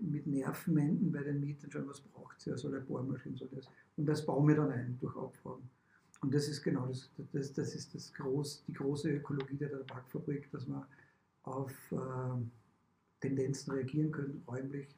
mit 0.00 0.26
Nervenmenden 0.26 1.12
bei 1.12 1.22
den 1.22 1.40
Mietern 1.40 1.88
was 1.88 2.00
braucht 2.00 2.40
sie, 2.40 2.52
eine 2.52 2.80
Bohrmaschine, 2.80 3.36
soll 3.36 3.48
das. 3.54 3.68
Und 3.96 4.06
das 4.06 4.24
bauen 4.24 4.46
wir 4.48 4.56
dann 4.56 4.70
ein 4.70 4.98
durch 5.00 5.16
Abfragen. 5.16 5.68
Und 6.20 6.34
das 6.34 6.48
ist 6.48 6.62
genau 6.62 6.86
das, 6.86 7.10
das, 7.32 7.52
das 7.52 7.74
ist 7.74 7.94
das 7.94 8.12
groß, 8.14 8.64
die 8.66 8.72
große 8.72 9.10
Ökologie 9.10 9.56
der 9.56 9.70
Tabakfabrik, 9.70 10.50
dass 10.52 10.66
wir 10.66 10.86
auf 11.42 11.72
äh, 11.92 11.96
Tendenzen 13.20 13.72
reagieren 13.72 14.10
können, 14.10 14.42
räumlich, 14.48 14.88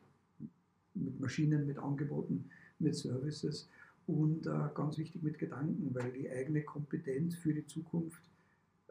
mit 0.94 1.20
Maschinen, 1.20 1.66
mit 1.66 1.78
Angeboten, 1.78 2.48
mit 2.78 2.94
Services 2.94 3.68
und 4.06 4.46
äh, 4.46 4.68
ganz 4.74 4.98
wichtig 4.98 5.22
mit 5.22 5.38
Gedanken, 5.38 5.94
weil 5.94 6.12
die 6.12 6.30
eigene 6.30 6.62
Kompetenz 6.62 7.34
für 7.34 7.52
die 7.52 7.66
Zukunft, 7.66 8.22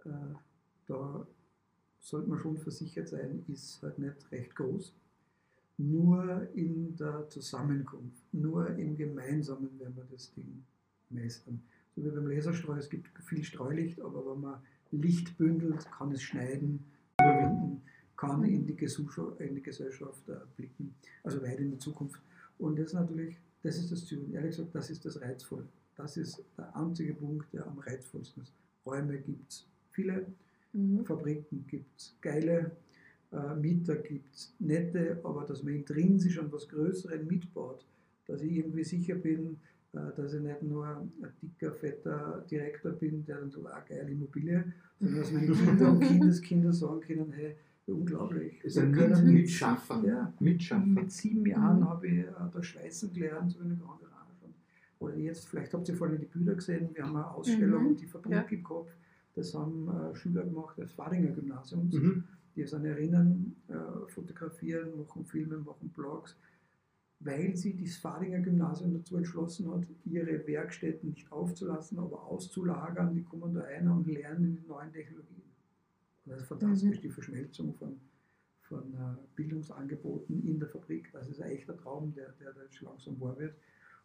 äh, 0.03 0.09
da 0.87 1.25
sollte 2.01 2.29
man 2.29 2.39
schon 2.39 2.57
versichert 2.57 3.07
sein, 3.07 3.43
ist 3.47 3.81
halt 3.81 3.97
nicht 3.97 4.31
recht 4.31 4.55
groß. 4.55 4.93
Nur 5.77 6.47
in 6.53 6.95
der 6.95 7.27
Zusammenkunft, 7.29 8.23
nur 8.31 8.69
im 8.77 8.95
Gemeinsamen 8.95 9.77
werden 9.79 9.95
wir 9.95 10.05
das 10.09 10.31
Ding 10.33 10.63
meistern. 11.09 11.61
So 11.95 12.03
wie 12.03 12.09
beim 12.09 12.27
Laserstrahl, 12.27 12.79
es 12.79 12.89
gibt 12.89 13.07
viel 13.23 13.43
Streulicht, 13.43 13.99
aber 14.01 14.25
wenn 14.25 14.41
man 14.41 14.61
Licht 14.91 15.37
bündelt, 15.37 15.85
kann 15.91 16.11
es 16.11 16.21
schneiden, 16.21 16.83
überwinden, 17.19 17.81
kann 18.15 18.43
in 18.45 18.65
die, 18.65 18.75
Gesellschaft, 18.75 19.41
in 19.41 19.55
die 19.55 19.61
Gesellschaft 19.61 20.29
äh, 20.29 20.35
blicken, 20.55 20.95
also 21.23 21.41
weit 21.41 21.59
in 21.59 21.71
die 21.71 21.77
Zukunft. 21.77 22.21
Und 22.57 22.79
das 22.79 22.87
ist 22.87 22.93
natürlich, 22.93 23.37
das 23.61 23.77
ist 23.77 23.91
das 23.91 24.05
Ziel. 24.05 24.19
Und 24.19 24.33
ehrlich 24.33 24.51
gesagt, 24.51 24.73
das 24.73 24.89
ist 24.89 25.03
das 25.05 25.19
Reizvolle. 25.19 25.67
Das 25.97 26.15
ist 26.15 26.41
der 26.57 26.73
einzige 26.75 27.13
Punkt, 27.13 27.53
der 27.53 27.67
am 27.67 27.79
reizvollsten 27.79 28.43
ist. 28.43 28.53
Räume 28.85 29.17
gibt 29.17 29.51
es 29.51 29.67
viele, 29.91 30.25
Mhm. 30.75 31.05
Fabriken 31.05 31.65
gibt 31.67 31.97
es 31.97 32.15
geile, 32.21 32.71
Mieter 33.61 33.95
gibt 33.95 34.33
es 34.33 34.53
nette, 34.59 35.19
aber 35.23 35.43
dass 35.45 35.63
man 35.63 35.73
intrinsisch 35.75 36.39
an 36.39 36.51
was 36.51 36.67
Größeren 36.69 37.25
mitbaut, 37.27 37.85
dass 38.27 38.41
ich 38.41 38.53
irgendwie 38.57 38.83
sicher 38.83 39.15
bin, 39.15 39.57
äh, 39.93 39.99
dass 40.15 40.33
ich 40.33 40.41
nicht 40.41 40.63
nur 40.63 40.87
ein 40.87 41.11
dicker, 41.41 41.73
fetter 41.73 42.43
Direktor 42.49 42.91
bin, 42.93 43.25
der 43.25 43.39
dann 43.39 43.49
so 43.51 43.65
eine 43.65 43.83
geile 43.87 44.09
Immobilie, 44.11 44.63
sondern 44.99 45.19
dass 45.19 45.31
meine 45.31 45.47
Kinder 45.51 45.91
und 45.91 45.99
Kindeskinder 45.99 46.71
sagen 46.73 47.01
können, 47.01 47.31
hey, 47.33 47.55
unglaublich. 47.87 48.63
Ist 48.63 48.77
wir 48.77 48.83
ein 48.83 48.91
können 48.93 49.11
Mit- 49.13 49.23
mit- 49.25 49.33
Mitschaffer. 49.33 50.03
Ja, 50.05 50.33
Mitschaffer. 50.39 50.85
mit 50.85 51.11
sieben 51.11 51.45
Jahren 51.45 51.79
Mhm. 51.81 51.89
habe 51.89 52.07
ich 52.07 52.17
äh, 52.19 52.25
das 52.53 52.65
Schweißen 52.65 53.13
gelernt, 53.13 53.57
eine 53.61 53.75
Grand 53.75 54.01
Verona 54.01 54.25
schon. 54.39 54.53
Oder 54.99 55.17
jetzt, 55.17 55.47
vielleicht 55.49 55.73
habt 55.73 55.87
ihr 55.89 55.95
vorhin 55.95 56.19
die 56.19 56.25
Bilder 56.25 56.55
gesehen, 56.55 56.89
wir 56.93 57.03
haben 57.03 57.15
eine 57.15 57.29
Ausstellung 57.31 57.81
Mhm. 57.83 57.87
und 57.89 58.01
die 58.01 58.05
Fabrik 58.07 58.31
Ja. 58.33 58.41
im 58.49 58.63
Kopf. 58.63 58.89
Das 59.35 59.53
haben 59.53 59.89
äh, 59.89 60.15
Schüler 60.15 60.43
gemacht 60.43 60.77
des 60.77 60.91
Fadinger 60.93 61.31
Gymnasiums, 61.31 61.93
Mhm. 61.95 62.23
Die 62.55 62.65
sich 62.65 62.83
erinnern, 62.83 63.55
äh, 63.67 64.09
fotografieren, 64.11 64.97
machen 64.97 65.25
Filme, 65.25 65.57
machen 65.57 65.89
Blogs, 65.89 66.35
weil 67.19 67.55
sie 67.55 67.75
das 67.75 67.95
Fadinger 67.97 68.39
Gymnasium 68.39 68.93
dazu 68.93 69.17
entschlossen 69.17 69.71
hat, 69.71 69.83
ihre 70.05 70.45
Werkstätten 70.47 71.09
nicht 71.09 71.31
aufzulassen, 71.31 71.97
aber 71.99 72.23
auszulagern. 72.25 73.13
Die 73.15 73.23
kommen 73.23 73.53
da 73.53 73.61
ein 73.63 73.87
und 73.87 74.07
lernen 74.07 74.57
die 74.61 74.67
neuen 74.67 74.91
Technologien. 74.91 75.41
Und 76.25 76.31
das 76.31 76.41
ist 76.41 76.47
fantastisch, 76.47 76.97
Mhm. 76.97 77.01
die 77.01 77.09
Verschmelzung 77.09 77.73
von, 77.75 77.99
von 78.63 78.93
äh, 78.93 79.17
Bildungsangeboten 79.35 80.45
in 80.47 80.59
der 80.59 80.67
Fabrik. 80.69 81.09
Das 81.13 81.27
ist 81.29 81.41
ein 81.41 81.51
echter 81.51 81.77
Traum, 81.77 82.13
der, 82.15 82.33
der 82.39 82.51
da 82.53 82.61
jetzt 82.63 82.81
langsam 82.81 83.19
wahr 83.21 83.37
wird. 83.39 83.55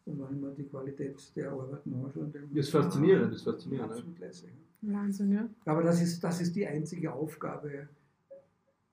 Und 0.05 0.19
wenn 0.19 0.39
mir 0.39 0.51
die 0.55 0.63
Qualität 0.63 1.15
der 1.35 1.51
Arbeiten 1.51 1.93
anschaue, 1.93 2.27
dann 2.33 2.49
Das 2.55 2.65
ist 2.65 2.71
faszinierend, 2.71 3.27
das 3.31 3.37
ist 3.37 3.43
faszinierend, 3.43 3.91
Absolut 3.91 4.19
lässig. 4.19 4.49
Wahnsinn, 4.81 5.31
ja. 5.31 5.47
Aber 5.65 5.83
das 5.83 6.01
ist, 6.01 6.23
das 6.23 6.41
ist 6.41 6.55
die 6.55 6.65
einzige 6.65 7.13
Aufgabe, 7.13 7.87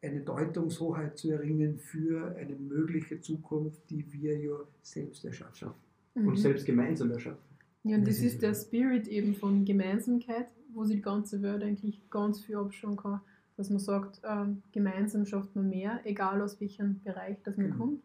eine 0.02 0.20
Deutungshoheit 0.20 1.18
zu 1.18 1.30
erringen 1.30 1.78
für 1.78 2.34
eine 2.36 2.54
mögliche 2.54 3.20
Zukunft, 3.20 3.80
die 3.90 4.04
wir 4.12 4.38
ja 4.38 4.56
selbst 4.82 5.24
erschaffen. 5.24 5.70
Und 6.14 6.24
Mhm. 6.26 6.36
selbst 6.36 6.66
gemeinsam 6.66 7.10
erschaffen. 7.10 7.38
Ja, 7.84 7.96
und 7.96 8.06
das 8.06 8.18
ist 8.20 8.42
der. 8.42 8.54
Spirit 8.54 9.06
eben 9.08 9.34
von 9.34 9.64
Gemeinsamkeit, 9.64 10.48
wo 10.72 10.84
sich 10.84 10.96
die 10.96 11.02
ganze 11.02 11.42
Welt 11.42 11.62
eigentlich 11.62 12.00
ganz 12.10 12.40
viel 12.40 12.56
abschauen 12.56 12.96
kann. 12.96 13.20
Dass 13.56 13.70
man 13.70 13.78
sagt, 13.80 14.20
ähm, 14.24 14.62
gemeinsam 14.72 15.24
schafft 15.26 15.54
man 15.56 15.68
mehr, 15.68 16.00
egal 16.04 16.40
aus 16.42 16.60
welchem 16.60 17.00
Bereich 17.02 17.38
das 17.44 17.56
man 17.56 17.66
Genau. 17.66 17.78
kommt. 17.78 18.02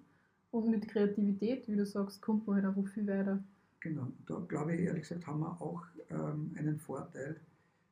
Und 0.52 0.70
mit 0.70 0.88
Kreativität, 0.88 1.68
wie 1.68 1.76
du 1.76 1.86
sagst, 1.86 2.22
kommt 2.22 2.46
man 2.48 2.58
halt 2.58 2.66
einfach 2.66 2.88
viel 2.92 3.08
weiter. 3.08 3.44
Genau, 3.80 4.08
da 4.28 4.36
glaube 4.48 4.76
ich 4.76 4.82
ehrlich 4.82 5.02
gesagt, 5.04 5.26
haben 5.28 5.40
wir 5.42 5.60
auch 5.62 5.84
ähm, 6.10 6.52
einen 6.58 6.78
Vorteil, 6.80 7.36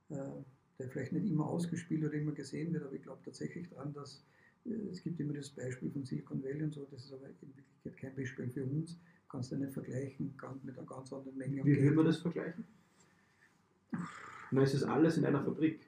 äh, 0.09 0.15
der 0.81 0.89
vielleicht 0.89 1.13
nicht 1.13 1.29
immer 1.29 1.47
ausgespielt 1.47 2.03
oder 2.03 2.13
immer 2.13 2.31
gesehen 2.31 2.73
wird, 2.73 2.83
aber 2.83 2.93
ich 2.93 3.03
glaube 3.03 3.21
tatsächlich 3.23 3.69
daran, 3.69 3.93
dass 3.93 4.23
äh, 4.65 4.89
es 4.91 5.01
gibt 5.03 5.19
immer 5.19 5.33
das 5.33 5.49
Beispiel 5.49 5.91
von 5.91 6.03
Silicon 6.05 6.43
Valley 6.43 6.63
und 6.63 6.73
so, 6.73 6.87
das 6.91 7.05
ist 7.05 7.13
aber 7.13 7.27
in 7.27 7.55
Wirklichkeit 7.55 7.97
kein 7.97 8.15
Beispiel 8.15 8.49
für 8.49 8.63
uns, 8.65 8.97
kannst 9.29 9.51
du 9.51 9.57
nicht 9.57 9.73
vergleichen 9.73 10.33
mit 10.63 10.77
einer 10.77 10.87
ganz 10.87 11.13
anderen 11.13 11.37
Menge 11.37 11.61
an 11.61 11.67
Wie 11.67 11.81
würde 11.81 11.95
man 11.95 12.05
das 12.05 12.17
vergleichen? 12.17 12.65
Na, 14.51 14.61
es 14.61 14.73
ist 14.73 14.83
alles 14.83 15.17
in 15.17 15.25
einer 15.25 15.43
Fabrik. 15.43 15.79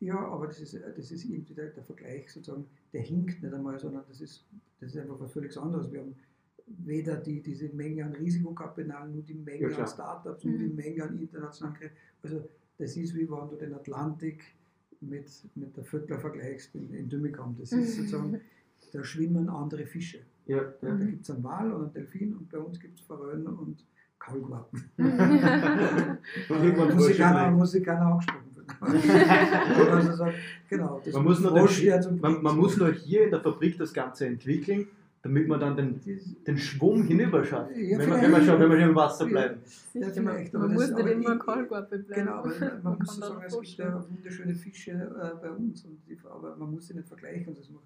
Ja, 0.00 0.18
aber 0.18 0.46
das 0.46 0.60
ist, 0.60 0.74
das 0.74 1.10
ist 1.10 1.24
irgendwie 1.24 1.54
der, 1.54 1.70
der 1.70 1.82
Vergleich 1.82 2.30
sozusagen, 2.30 2.66
der 2.92 3.00
hinkt 3.00 3.42
nicht 3.42 3.54
einmal, 3.54 3.78
sondern 3.78 4.04
das 4.08 4.20
ist, 4.20 4.44
das 4.80 4.90
ist 4.94 5.00
einfach 5.00 5.18
was 5.18 5.32
völlig 5.32 5.56
anderes. 5.56 5.90
Wir 5.90 6.00
haben 6.00 6.14
weder 6.66 7.16
die, 7.16 7.42
diese 7.42 7.68
Menge 7.70 8.04
an 8.04 8.12
Risikokapital, 8.12 9.08
nur 9.08 9.22
die 9.22 9.34
Menge 9.34 9.70
Ja, 9.70 9.78
an 9.78 9.86
Startups, 9.86 10.44
nur 10.44 10.58
die 10.58 10.66
Mhm. 10.66 10.74
Menge 10.74 11.02
an 11.04 11.18
internationalen 11.18 11.76
Krediten. 11.76 11.96
Also 12.22 12.48
das 12.78 12.96
ist 12.96 13.14
wie 13.14 13.28
wenn 13.28 13.48
du 13.48 13.56
den 13.56 13.74
Atlantik 13.74 14.42
mit, 15.00 15.30
mit 15.54 15.76
der 15.76 15.84
Vöckler 15.84 16.18
vergleichst 16.18 16.74
in, 16.74 16.92
in 16.92 17.08
Dümigam. 17.08 17.56
Das 17.58 17.72
ist 17.72 17.96
sozusagen, 17.96 18.40
da 18.92 19.04
schwimmen 19.04 19.48
andere 19.48 19.86
Fische. 19.86 20.20
Ja, 20.46 20.60
Da, 20.80 20.94
da 20.94 21.04
gibt 21.04 21.22
es 21.22 21.30
einen 21.30 21.42
Wal 21.42 21.72
und 21.72 21.82
einen 21.82 21.92
Delfin 21.92 22.34
und 22.34 22.48
bei 22.50 22.58
uns 22.58 22.78
gibt 22.78 22.98
es 22.98 23.04
Forellen 23.04 23.46
und 23.46 23.84
Kaulquappen. 24.18 24.84
Und 26.48 26.94
muss, 26.94 27.08
ich 27.08 27.18
keiner, 27.18 27.50
Frosch 27.50 27.58
muss 27.58 27.74
ich 27.74 27.84
keiner 27.84 28.06
angesprochen 28.06 28.56
werden. 28.56 29.90
also 29.90 30.24
genau, 30.68 31.00
das 31.04 31.14
Man 31.14 31.24
muss, 31.24 31.40
nur 31.40 31.50
Frosch 31.50 31.82
zum 32.00 32.20
man, 32.20 32.42
man 32.42 32.56
muss 32.56 32.76
nur 32.76 32.92
hier 32.92 33.24
in 33.24 33.30
der 33.30 33.40
Fabrik 33.40 33.76
das 33.78 33.92
Ganze 33.92 34.26
entwickeln, 34.26 34.88
damit 35.26 35.48
man 35.48 35.60
dann 35.60 35.76
den, 35.76 36.00
den 36.46 36.58
Schwung 36.58 37.02
hinüber 37.04 37.44
schafft. 37.44 37.76
Ja, 37.76 37.98
wenn, 37.98 38.08
man, 38.08 38.22
wenn, 38.22 38.30
man 38.30 38.44
schon, 38.44 38.60
wenn 38.60 38.68
man 38.68 38.78
schon 38.80 38.88
im 38.90 38.94
Wasser 38.96 39.24
Ja. 39.24 39.30
bleiben. 39.30 39.60
Ja, 39.94 40.08
Sicher, 40.08 40.22
man, 40.22 40.48
man 40.52 40.74
muss 40.74 40.90
nicht 40.90 41.06
immer 41.06 41.38
Kahlgurte 41.38 41.98
bleiben. 41.98 42.24
Genau, 42.26 42.44
man, 42.46 42.82
Man 42.82 42.98
muss 42.98 43.08
kann 43.08 43.14
so 43.16 43.34
sagen, 43.34 43.44
es 43.46 43.60
gibt 43.60 43.78
ja 43.78 44.04
wunderschöne 44.08 44.54
Fische 44.54 44.92
äh, 44.92 45.42
bei 45.42 45.50
uns, 45.50 45.84
und 45.84 45.98
die, 46.08 46.18
aber 46.24 46.56
man 46.56 46.70
muss 46.70 46.86
sie 46.86 46.94
nicht 46.94 47.08
vergleichen. 47.08 47.48
Und 47.48 47.58
das 47.58 47.70
macht, 47.70 47.84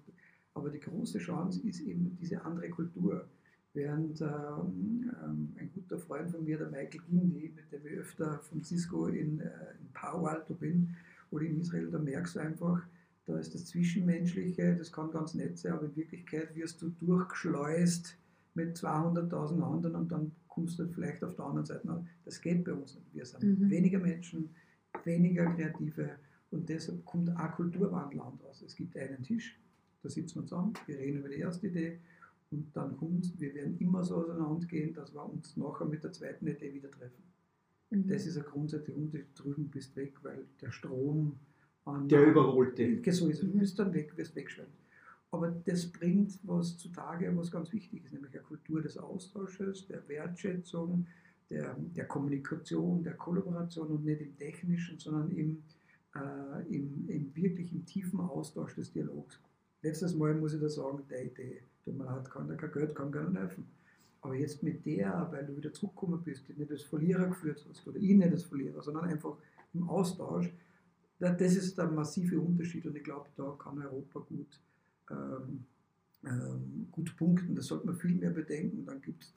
aber 0.53 0.69
die 0.69 0.79
große 0.79 1.17
Chance 1.19 1.61
ist 1.67 1.79
eben 1.81 2.17
diese 2.21 2.43
andere 2.43 2.69
Kultur. 2.69 3.25
Während 3.73 4.19
ähm, 4.21 5.09
ähm, 5.23 5.53
ein 5.57 5.71
guter 5.73 5.97
Freund 5.97 6.29
von 6.29 6.43
mir, 6.43 6.57
der 6.57 6.67
Michael 6.67 6.99
Gindi, 7.09 7.53
mit 7.55 7.71
dem 7.71 7.85
ich 7.89 7.99
öfter 7.99 8.39
von 8.39 8.61
Cisco 8.63 9.07
in, 9.07 9.39
äh, 9.39 9.45
in 9.79 9.87
Palo 9.93 10.25
Alto 10.25 10.53
bin 10.53 10.93
oder 11.31 11.45
in 11.45 11.61
Israel, 11.61 11.89
da 11.89 11.97
merkst 11.97 12.35
du 12.35 12.39
einfach, 12.41 12.81
da 13.25 13.37
ist 13.37 13.53
das 13.53 13.65
Zwischenmenschliche, 13.67 14.75
das 14.75 14.91
kann 14.91 15.11
ganz 15.11 15.33
nett 15.33 15.57
sein, 15.57 15.73
aber 15.73 15.85
in 15.85 15.95
Wirklichkeit 15.95 16.55
wirst 16.55 16.81
du 16.81 16.89
durchgeschleust 16.89 18.17
mit 18.55 18.75
200.000 18.77 19.61
anderen 19.61 19.95
und 19.95 20.11
dann 20.11 20.31
kommst 20.47 20.79
du 20.79 20.87
vielleicht 20.87 21.23
auf 21.23 21.35
der 21.35 21.45
anderen 21.45 21.65
Seite 21.65 21.87
an. 21.89 22.07
Das 22.25 22.41
geht 22.41 22.63
bei 22.65 22.73
uns 22.73 22.95
nicht. 22.95 23.13
Wir 23.13 23.25
sind 23.25 23.43
Mhm. 23.59 23.69
weniger 23.69 23.99
Menschen, 23.99 24.49
weniger 25.05 25.45
Kreative 25.45 26.09
und 26.51 26.67
deshalb 26.67 27.05
kommt 27.05 27.29
auch 27.37 27.51
Kulturwandel 27.55 28.19
anders. 28.19 28.61
Es 28.61 28.75
gibt 28.75 28.97
einen 28.97 29.23
Tisch, 29.23 29.57
da 30.03 30.09
sitzen 30.09 30.41
wir 30.41 30.45
zusammen, 30.47 30.73
wir 30.87 30.97
reden 30.97 31.19
über 31.19 31.29
die 31.29 31.35
erste 31.39 31.67
Idee 31.67 31.99
und 32.49 32.75
dann 32.75 32.97
kommt, 32.97 33.39
wir 33.39 33.53
werden 33.53 33.77
immer 33.79 34.03
so 34.03 34.17
auseinandergehen, 34.17 34.93
dass 34.93 35.13
wir 35.13 35.23
uns 35.23 35.55
nachher 35.55 35.85
mit 35.85 36.03
der 36.03 36.11
zweiten 36.11 36.47
Idee 36.47 36.73
wieder 36.73 36.91
treffen. 36.91 37.23
Mhm. 37.91 38.07
Das 38.07 38.25
ist 38.25 38.37
ein 38.37 38.43
grundsätzlicher 38.43 38.97
Unterschied. 38.99 39.27
Drüben 39.35 39.69
bist 39.69 39.95
weg, 39.95 40.15
weil 40.23 40.45
der 40.59 40.71
Strom 40.71 41.27
an. 41.27 41.39
Der. 42.77 42.89
Ja, 42.89 43.11
So 43.11 43.27
ist 43.29 43.41
es. 43.41 43.51
Du 43.51 43.57
bist 43.57 43.79
dann 43.79 43.93
weg, 43.93 44.15
wirst 44.17 44.35
wegschwemmt. 44.35 44.69
Aber 45.31 45.49
das 45.65 45.85
bringt 45.85 46.37
was 46.43 46.77
zutage, 46.77 47.31
was 47.37 47.49
ganz 47.49 47.71
wichtig 47.71 48.03
ist, 48.03 48.11
nämlich 48.13 48.33
eine 48.33 48.43
Kultur 48.43 48.81
des 48.81 48.97
Austausches, 48.97 49.87
der 49.87 50.07
Wertschätzung, 50.09 51.07
der, 51.49 51.75
der 51.95 52.05
Kommunikation, 52.05 53.01
der 53.01 53.13
Kollaboration 53.13 53.87
und 53.87 54.05
nicht 54.05 54.21
im 54.21 54.37
technischen, 54.37 54.99
sondern 54.99 55.31
im, 55.31 55.63
äh, 56.15 56.75
im, 56.75 57.05
im 57.07 57.35
wirklich 57.35 57.71
im 57.71 57.85
tiefen 57.85 58.19
Austausch 58.19 58.75
des 58.75 58.91
Dialogs. 58.91 59.39
Letztes 59.81 60.13
Mal 60.15 60.33
muss 60.35 60.53
ich 60.53 60.61
da 60.61 60.69
sagen, 60.69 61.01
die 61.09 61.27
Idee, 61.27 61.61
tut 61.85 61.97
mir 61.97 62.05
leid, 62.05 62.29
kann 62.29 62.49
da 62.49 62.55
kein 62.55 62.71
Geld, 62.71 62.93
kann 62.93 63.11
gar 63.11 63.29
nicht 63.29 63.39
helfen. 63.39 63.65
Aber 64.21 64.35
jetzt 64.35 64.61
mit 64.61 64.85
der, 64.85 65.27
weil 65.31 65.45
du 65.45 65.57
wieder 65.57 65.73
zurückgekommen 65.73 66.21
bist, 66.23 66.47
die 66.47 66.53
nicht 66.53 66.71
als 66.71 66.83
Verlierer 66.83 67.27
geführt 67.27 67.65
hast, 67.67 67.87
oder 67.87 67.97
ich 67.97 68.15
nicht 68.15 68.31
als 68.31 68.43
Verlierer, 68.43 68.81
sondern 68.81 69.05
einfach 69.05 69.35
im 69.73 69.89
Austausch, 69.89 70.51
das 71.29 71.55
ist 71.55 71.77
der 71.77 71.87
massive 71.89 72.39
Unterschied 72.39 72.85
und 72.85 72.95
ich 72.95 73.03
glaube, 73.03 73.27
da 73.35 73.55
kann 73.59 73.77
Europa 73.79 74.19
gut, 74.21 74.59
ähm, 75.11 75.65
ähm, 76.25 76.87
gut 76.91 77.15
punkten. 77.15 77.55
Das 77.55 77.67
sollte 77.67 77.85
man 77.85 77.95
viel 77.95 78.15
mehr 78.15 78.31
bedenken. 78.31 78.85
Dann 78.85 79.01
gibt 79.01 79.23
es 79.23 79.33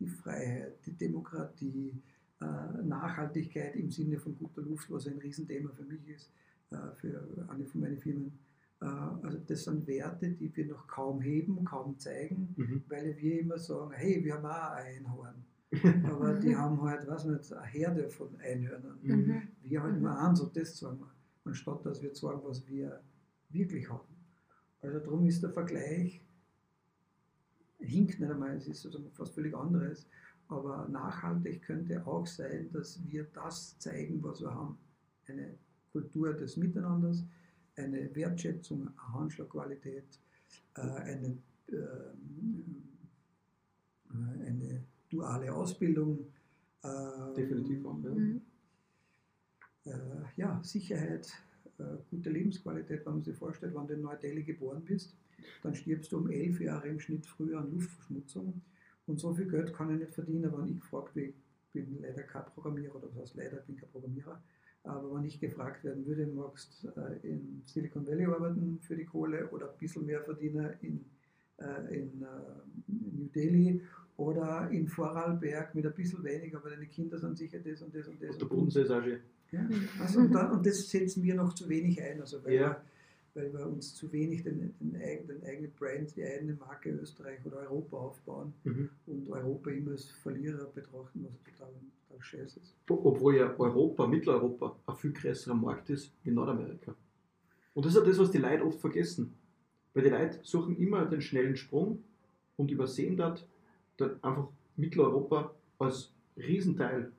die 0.00 0.08
Freiheit, 0.08 0.74
die 0.84 0.92
Demokratie, 0.92 1.92
äh, 2.40 2.82
Nachhaltigkeit 2.82 3.76
im 3.76 3.90
Sinne 3.90 4.18
von 4.18 4.36
guter 4.36 4.62
Luft, 4.62 4.90
was 4.90 5.06
ein 5.06 5.18
Riesenthema 5.18 5.70
für 5.70 5.84
mich 5.84 6.08
ist, 6.08 6.30
äh, 6.70 6.76
für 6.96 7.20
eine 7.48 7.64
von 7.64 7.80
meinen 7.80 7.98
Firmen. 7.98 8.32
Äh, 8.80 8.86
also 8.86 9.38
das 9.46 9.64
sind 9.64 9.86
Werte, 9.86 10.30
die 10.30 10.54
wir 10.56 10.66
noch 10.66 10.86
kaum 10.86 11.20
heben, 11.20 11.64
kaum 11.64 11.98
zeigen, 11.98 12.54
mhm. 12.56 12.82
weil 12.88 13.16
wir 13.16 13.40
immer 13.40 13.58
sagen, 13.58 13.92
hey, 13.92 14.24
wir 14.24 14.34
haben 14.34 14.46
auch 14.46 14.70
ein 14.72 14.96
Einhorn. 14.96 15.34
Aber 16.10 16.34
die 16.34 16.56
haben 16.56 16.80
halt, 16.80 17.06
was 17.06 17.26
nicht, 17.26 17.52
eine 17.52 17.66
Herde 17.66 18.08
von 18.08 18.28
Einhörnern. 18.40 18.98
Mhm. 19.02 19.42
Wir 19.62 19.82
halt 19.82 19.96
immer 19.96 20.18
eins 20.18 20.40
und 20.40 20.56
das 20.56 20.78
sagen 20.78 21.00
wir, 21.00 21.10
anstatt 21.48 21.84
dass 21.84 22.02
wir 22.02 22.14
sagen, 22.14 22.40
was 22.44 22.66
wir 22.66 23.00
wirklich 23.50 23.88
haben. 23.88 24.14
Also 24.80 24.98
darum 25.00 25.26
ist 25.26 25.42
der 25.42 25.50
Vergleich, 25.50 26.22
hinkt 27.78 28.20
nicht 28.20 28.30
einmal, 28.30 28.56
es 28.56 28.68
ist 28.68 28.84
also 28.86 29.00
fast 29.14 29.34
völlig 29.34 29.54
anderes, 29.54 30.06
aber 30.48 30.88
nachhaltig 30.88 31.62
könnte 31.62 32.06
auch 32.06 32.26
sein, 32.26 32.70
dass 32.72 33.00
wir 33.06 33.24
das 33.34 33.78
zeigen, 33.78 34.22
was 34.22 34.40
wir 34.40 34.54
haben. 34.54 34.78
Eine 35.26 35.54
Kultur 35.92 36.32
des 36.32 36.56
Miteinanders, 36.56 37.24
eine 37.76 38.14
Wertschätzung, 38.14 38.82
eine 38.82 39.14
Handschlagqualität, 39.14 40.06
äh, 40.74 40.80
eine, 40.80 41.38
ähm, 41.70 42.82
äh, 44.10 44.46
eine 44.46 44.84
duale 45.08 45.52
Ausbildung. 45.52 46.26
Definitiv 47.36 47.84
auch, 47.84 47.98
ja. 48.04 48.10
Mhm. 48.10 48.40
Äh, 49.88 50.40
ja, 50.40 50.60
Sicherheit, 50.62 51.32
gute 52.10 52.30
Lebensqualität, 52.30 53.06
wenn 53.06 53.14
man 53.14 53.22
sich 53.22 53.36
vorstellt, 53.36 53.74
wenn 53.74 53.86
du 53.86 53.94
in 53.94 54.02
Neu-Delhi 54.02 54.42
geboren 54.42 54.82
bist, 54.84 55.14
dann 55.62 55.74
stirbst 55.74 56.10
du 56.12 56.18
um 56.18 56.30
elf 56.30 56.60
Jahre 56.60 56.88
im 56.88 56.98
Schnitt 56.98 57.26
früher 57.26 57.60
an 57.60 57.70
Luftverschmutzung. 57.70 58.60
Und 59.06 59.20
so 59.20 59.32
viel 59.34 59.48
Geld 59.48 59.72
kann 59.72 59.92
ich 59.92 60.00
nicht 60.00 60.14
verdienen, 60.14 60.52
wenn 60.56 60.68
ich 60.68 60.80
gefragt 60.80 61.14
bin, 61.14 61.32
ich 61.72 61.72
bin 61.72 61.98
leider 62.00 62.22
kein 62.22 62.44
Programmierer 62.46 62.96
oder 62.96 63.08
was 63.14 63.22
heißt 63.22 63.36
leider, 63.36 63.58
ich 63.60 63.64
bin 63.64 63.76
kein 63.76 63.88
Programmierer, 63.90 64.42
aber 64.84 65.14
wenn 65.14 65.24
ich 65.24 65.40
gefragt 65.40 65.84
werden 65.84 66.06
würde, 66.06 66.26
magst 66.26 66.84
du 66.84 67.00
äh, 67.00 67.18
in 67.22 67.62
Silicon 67.64 68.06
Valley 68.06 68.26
arbeiten 68.26 68.78
für 68.80 68.96
die 68.96 69.04
Kohle 69.04 69.48
oder 69.50 69.70
ein 69.70 69.78
bisschen 69.78 70.06
mehr 70.06 70.22
verdienen 70.22 70.70
in, 70.82 71.04
äh, 71.58 72.00
in, 72.00 72.22
äh, 72.22 72.86
New 72.86 73.28
Delhi 73.34 73.82
oder 74.16 74.68
in 74.70 74.88
Vorarlberg 74.88 75.74
mit 75.74 75.86
ein 75.86 75.94
bisschen 75.94 76.22
weniger, 76.24 76.58
aber 76.58 76.70
deine 76.70 76.86
Kinder 76.86 77.18
sind 77.18 77.38
sicher 77.38 77.58
das 77.60 77.82
und 77.82 77.94
das 77.94 78.08
und 78.08 78.22
das. 78.22 78.30
Und 78.30 78.40
der 78.40 78.46
Bodensee 78.46 78.82
ist 78.82 78.90
auch 78.90 79.02
schön. 79.02 79.20
Ja, 79.50 79.66
also 80.00 80.20
und, 80.20 80.32
da, 80.32 80.50
und, 80.50 80.66
das 80.66 80.88
setzen 80.88 81.22
wir 81.22 81.34
noch 81.34 81.54
zu 81.54 81.68
wenig 81.68 82.02
ein, 82.02 82.20
also 82.20 82.44
weil, 82.44 82.54
ja. 82.54 82.82
wir, 83.34 83.42
weil 83.42 83.52
wir 83.52 83.66
uns 83.66 83.94
zu 83.94 84.12
wenig 84.12 84.42
den, 84.42 84.74
den, 84.78 84.92
den, 85.26 85.44
eigenen 85.44 85.72
Brand, 85.72 86.14
die 86.16 86.24
eigene 86.24 86.54
Marke 86.54 86.90
Österreich 86.90 87.38
oder 87.46 87.58
Europa 87.58 87.96
aufbauen 87.96 88.52
mhm. 88.64 88.90
und 89.06 89.30
Europa 89.30 89.70
immer 89.70 89.92
als 89.92 90.10
Verlierer 90.10 90.66
betrachten, 90.66 91.26
was 91.26 91.42
total 91.44 91.72
total 92.18 92.22
scheiße 92.22 92.60
ist. 92.60 92.74
Obwohl 92.88 93.36
ja 93.36 93.54
Europa, 93.58 94.06
Mitteleuropa, 94.06 94.76
ein 94.86 94.96
viel 94.96 95.12
größerer 95.12 95.54
Markt 95.54 95.90
ist 95.90 96.12
wie 96.24 96.30
Nordamerika. 96.30 96.94
Und 97.74 97.84
das 97.84 97.94
ist 97.94 98.00
ja 98.00 98.06
das, 98.06 98.18
was 98.18 98.30
die 98.30 98.38
Leute 98.38 98.64
oft 98.64 98.80
vergessen. 98.80 99.34
Weil 99.94 100.04
die 100.04 100.10
Leute 100.10 100.40
suchen 100.42 100.76
immer 100.76 101.06
den 101.06 101.20
schnellen 101.20 101.56
Sprung 101.56 102.02
und 102.56 102.70
übersehen 102.70 103.16
dort, 103.16 103.46
dort 103.96 104.22
einfach 104.22 104.48
Mitteleuropa 104.76 105.54
als 105.78 106.12
Riesenteil, 106.36 107.12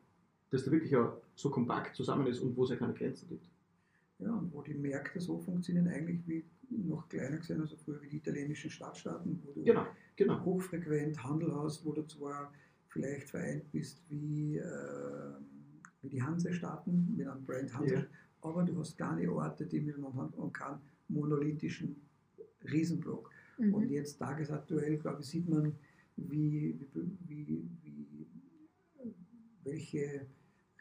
das 0.51 0.63
da 0.63 0.71
wirklich 0.71 0.91
ja 0.91 1.15
so 1.39 1.49
kompakt 1.49 1.95
zusammen 1.95 2.28
ist 2.28 2.41
und 2.41 2.56
wo 2.58 2.65
es 2.65 2.69
ja 2.69 2.75
keine 2.75 2.93
Grenzen 2.93 3.30
gibt. 3.30 3.49
Ja, 4.19 4.34
und 4.34 4.54
wo 4.54 4.62
die 4.62 4.73
Märkte 4.73 5.21
so 5.21 5.38
funktionieren, 5.38 5.88
eigentlich 5.88 6.19
wie 6.28 6.43
noch 6.69 7.08
kleiner 7.08 7.38
gesehen, 7.38 7.62
also 7.62 7.78
früher 7.78 8.02
wie 8.02 8.10
die 8.10 8.17
italienischen 8.17 8.69
Stadtstaaten, 8.69 9.41
wo 9.45 9.54
du 9.54 9.63
genau, 9.63 9.88
genau. 10.17 10.43
hochfrequent 10.43 11.23
Handel 11.23 11.56
hast, 11.56 11.86
wo 11.86 11.93
du 11.93 12.06
zwar 12.06 12.52
vielleicht 12.89 13.30
vereint 13.30 13.71
bist 13.71 14.04
wie, 14.10 14.58
äh, 14.58 15.34
wie 16.02 16.10
die 16.10 16.21
Hansestaaten 16.21 17.15
mit 17.15 17.25
einem 17.25 17.45
Brand 17.45 17.73
Hanse, 17.73 17.93
ja. 17.93 18.06
aber 18.41 18.63
du 18.63 18.78
hast 18.78 18.97
keine 18.97 19.32
Orte, 19.32 19.65
die 19.65 19.80
miteinander 19.80 20.17
handeln 20.17 20.43
und 20.43 20.54
keinen 20.54 20.82
monolithischen 21.08 21.95
Riesenblock. 22.69 23.32
Mhm. 23.58 23.73
Und 23.73 23.89
jetzt 23.89 24.17
tagesaktuell, 24.17 24.97
glaube 24.97 25.21
ich, 25.21 25.28
sieht 25.28 25.47
man, 25.47 25.73
wie, 26.17 26.78
wie, 27.30 27.63
wie, 27.82 28.28
welche 29.63 30.28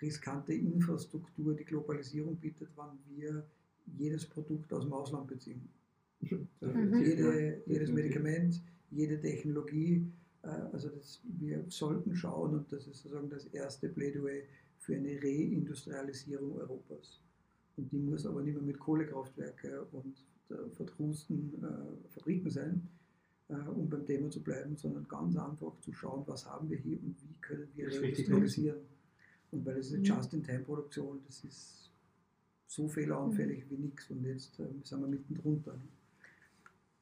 riskante 0.00 0.54
Infrastruktur 0.54 1.54
die 1.54 1.64
Globalisierung 1.64 2.36
bietet, 2.36 2.68
wann 2.76 2.98
wir 3.08 3.46
jedes 3.96 4.26
Produkt 4.26 4.72
aus 4.72 4.84
dem 4.84 4.92
Ausland 4.92 5.26
beziehen. 5.26 5.68
Mhm. 6.60 7.04
Jede, 7.04 7.62
jedes 7.66 7.92
Medikament, 7.92 8.60
jede 8.90 9.20
Technologie 9.20 10.04
äh, 10.42 10.48
also 10.72 10.88
das, 10.88 11.20
wir 11.24 11.64
sollten 11.68 12.14
schauen, 12.14 12.54
und 12.54 12.72
das 12.72 12.86
ist 12.86 13.02
sozusagen 13.02 13.28
das 13.28 13.46
erste 13.46 13.88
Plädoyer 13.88 14.42
für 14.78 14.96
eine 14.96 15.20
Reindustrialisierung 15.22 16.56
Europas. 16.56 17.20
Und 17.76 17.92
die 17.92 17.98
muss 17.98 18.26
aber 18.26 18.42
nicht 18.42 18.54
mehr 18.54 18.62
mit 18.62 18.78
Kohlekraftwerken 18.78 19.80
und 19.92 20.24
verdrusten 20.72 21.52
äh, 21.62 22.08
Fabriken 22.08 22.50
sein, 22.50 22.88
äh, 23.48 23.54
um 23.54 23.88
beim 23.88 24.06
Thema 24.06 24.30
zu 24.30 24.42
bleiben, 24.42 24.76
sondern 24.76 25.06
ganz 25.06 25.36
einfach 25.36 25.78
zu 25.80 25.92
schauen, 25.92 26.24
was 26.26 26.46
haben 26.46 26.70
wir 26.70 26.78
hier 26.78 26.98
und 27.02 27.16
wie 27.22 27.34
können 27.40 27.68
wir 27.74 27.88
reindustrialisieren. 27.88 28.78
Und 29.50 29.64
weil 29.64 29.78
es 29.78 29.90
eine 29.90 29.98
mhm. 29.98 30.04
Just-in-Time-Produktion, 30.04 31.20
das 31.26 31.44
ist 31.44 31.90
so 32.66 32.88
fehleranfällig 32.88 33.64
mhm. 33.64 33.70
wie 33.70 33.78
nichts 33.78 34.10
und 34.10 34.24
jetzt 34.24 34.60
äh, 34.60 34.66
sind 34.82 35.00
wir 35.00 35.08
mitten 35.08 35.34
drunter. 35.34 35.74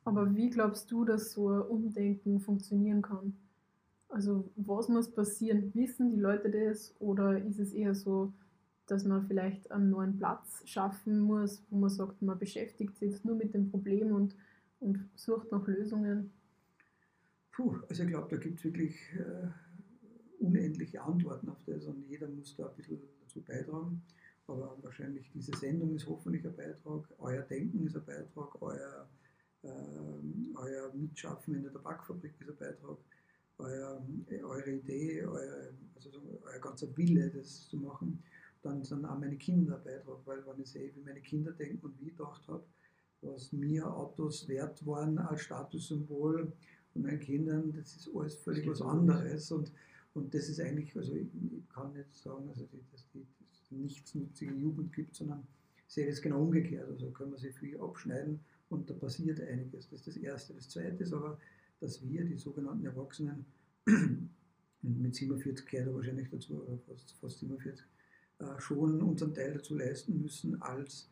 Aber 0.05 0.35
wie 0.37 0.51
glaubst 0.51 0.91
du, 0.93 1.05
dass 1.05 1.33
so 1.33 1.49
ein 1.49 1.63
Umdenken 1.63 2.41
funktionieren 2.41 3.03
kann? 3.03 3.37
Also 4.09 4.49
was 4.55 4.89
muss 4.89 5.13
passieren? 5.13 5.75
Wissen 5.75 6.11
die 6.11 6.21
Leute 6.21 6.49
das 6.49 6.95
oder 7.01 7.43
ist 7.43 7.59
es 7.59 7.73
eher 7.73 7.95
so, 7.95 8.33
dass 8.87 9.05
man 9.05 9.27
vielleicht 9.27 9.73
einen 9.73 9.91
neuen 9.91 10.17
Platz 10.17 10.63
schaffen 10.65 11.19
muss, 11.19 11.65
wo 11.71 11.79
man 11.79 11.91
sagt, 11.91 12.23
man 12.23 12.39
beschäftigt 12.39 12.97
sich 12.97 13.11
jetzt 13.11 13.25
nur 13.25 13.35
mit 13.35 13.53
dem 13.53 13.69
Problem 13.69 14.13
und, 14.13 14.37
und 14.79 15.09
sucht 15.17 15.51
nach 15.51 15.67
Lösungen? 15.67 16.31
Puh, 17.51 17.79
also 17.89 18.05
ich 18.05 18.09
glaube, 18.09 18.29
da 18.31 18.37
gibt 18.37 18.59
es 18.59 18.65
wirklich 18.65 18.95
äh, 19.15 19.49
unendliche 20.39 21.03
Antworten 21.03 21.49
auf 21.49 21.63
das 21.67 21.87
und 21.87 22.07
jeder 22.09 22.29
muss 22.29 22.57
da 22.57 22.69
ein 22.69 22.77
bisschen 22.77 23.01
dazu 23.21 23.41
beitragen. 23.43 24.03
Aber 24.47 24.77
wahrscheinlich 24.83 25.31
diese 25.33 25.57
Sendung 25.57 25.95
ist 25.95 26.07
hoffentlich 26.07 26.47
ein 26.47 26.55
Beitrag, 26.55 27.09
euer 27.19 27.43
Denken 27.43 27.87
ist 27.87 27.97
ein 27.97 28.05
Beitrag, 28.05 28.63
euer 28.63 29.09
ähm, 29.67 30.55
euer 30.57 30.93
Mitschaffen 30.95 31.55
in 31.55 31.63
der 31.63 31.73
Tabakfabrik 31.73 32.35
ist 32.41 32.49
ein 32.49 32.57
Beitrag, 32.57 32.99
euer, 33.59 34.07
eure 34.45 34.71
Idee, 34.71 35.25
eure, 35.25 35.75
also 35.95 36.11
euer 36.43 36.61
ganzer 36.61 36.95
Wille, 36.97 37.31
das 37.31 37.69
zu 37.69 37.79
machen. 37.79 38.23
Dann 38.63 38.83
sind 38.85 39.05
auch 39.05 39.19
meine 39.19 39.37
Kinder 39.37 39.77
ein 39.77 39.85
Beitrag, 39.85 40.19
weil 40.25 40.45
wenn 40.47 40.61
ich 40.61 40.71
sehe, 40.71 40.95
wie 40.95 41.01
meine 41.01 41.21
Kinder 41.21 41.53
denken 41.53 41.87
und 41.87 42.01
wie 42.01 42.09
ich 42.09 42.17
gedacht 42.17 42.47
habe, 42.49 42.65
was 43.23 43.53
mir 43.53 43.87
Autos 43.87 44.47
wert 44.49 44.85
waren 44.87 45.19
als 45.19 45.43
Statussymbol 45.43 46.53
und 46.95 47.03
meinen 47.03 47.21
Kindern, 47.21 47.73
das 47.73 47.97
ist 47.97 48.11
alles 48.15 48.37
völlig 48.37 48.67
was 48.69 48.83
anderes. 48.83 49.51
Und, 49.51 49.73
und 50.17 50.33
das 50.35 50.49
ist 50.49 50.61
eigentlich, 50.61 50.97
also 50.97 51.15
ich, 51.15 51.29
kann 51.69 51.93
nicht 51.93 52.15
sagen, 52.15 52.49
also 52.49 52.65
die, 52.73 52.81
dass 52.91 53.07
die 53.13 53.27
dass 53.43 53.71
nichtsnutzige 53.71 54.55
Jugend 54.55 54.93
gibt, 54.95 55.15
sondern 55.15 55.47
sehe 55.87 56.07
das 56.07 56.23
genau 56.23 56.43
umgekehrt. 56.43 56.89
Also 56.89 57.11
können 57.11 57.33
wir 57.33 57.39
sich 57.39 57.55
viel 57.55 57.79
abschneiden 57.79 58.41
und 58.71 58.89
da 58.89 58.95
passiert 58.95 59.41
einiges. 59.41 59.91
Das 59.91 60.01
ist 60.01 60.07
das 60.07 60.17
Erste. 60.17 60.55
Das 60.55 60.71
Zweite 60.71 61.03
ist 61.03 61.13
aber, 61.13 61.39
dass 61.81 62.03
wir, 62.03 62.25
die 62.25 62.39
sogenannten 62.39 62.87
Erwachsenen, 62.87 63.45
mit 64.83 65.15
47 65.15 65.67
gehört 65.67 65.95
wahrscheinlich 65.95 66.31
dazu, 66.31 66.63
oder 66.63 66.79
fast, 66.79 67.13
fast 67.21 67.41
47, 67.41 67.85
äh, 68.39 68.45
schon 68.59 69.03
unseren 69.03 69.35
Teil 69.35 69.53
dazu 69.53 69.77
leisten 69.77 70.23
müssen, 70.23 70.63
als 70.63 71.11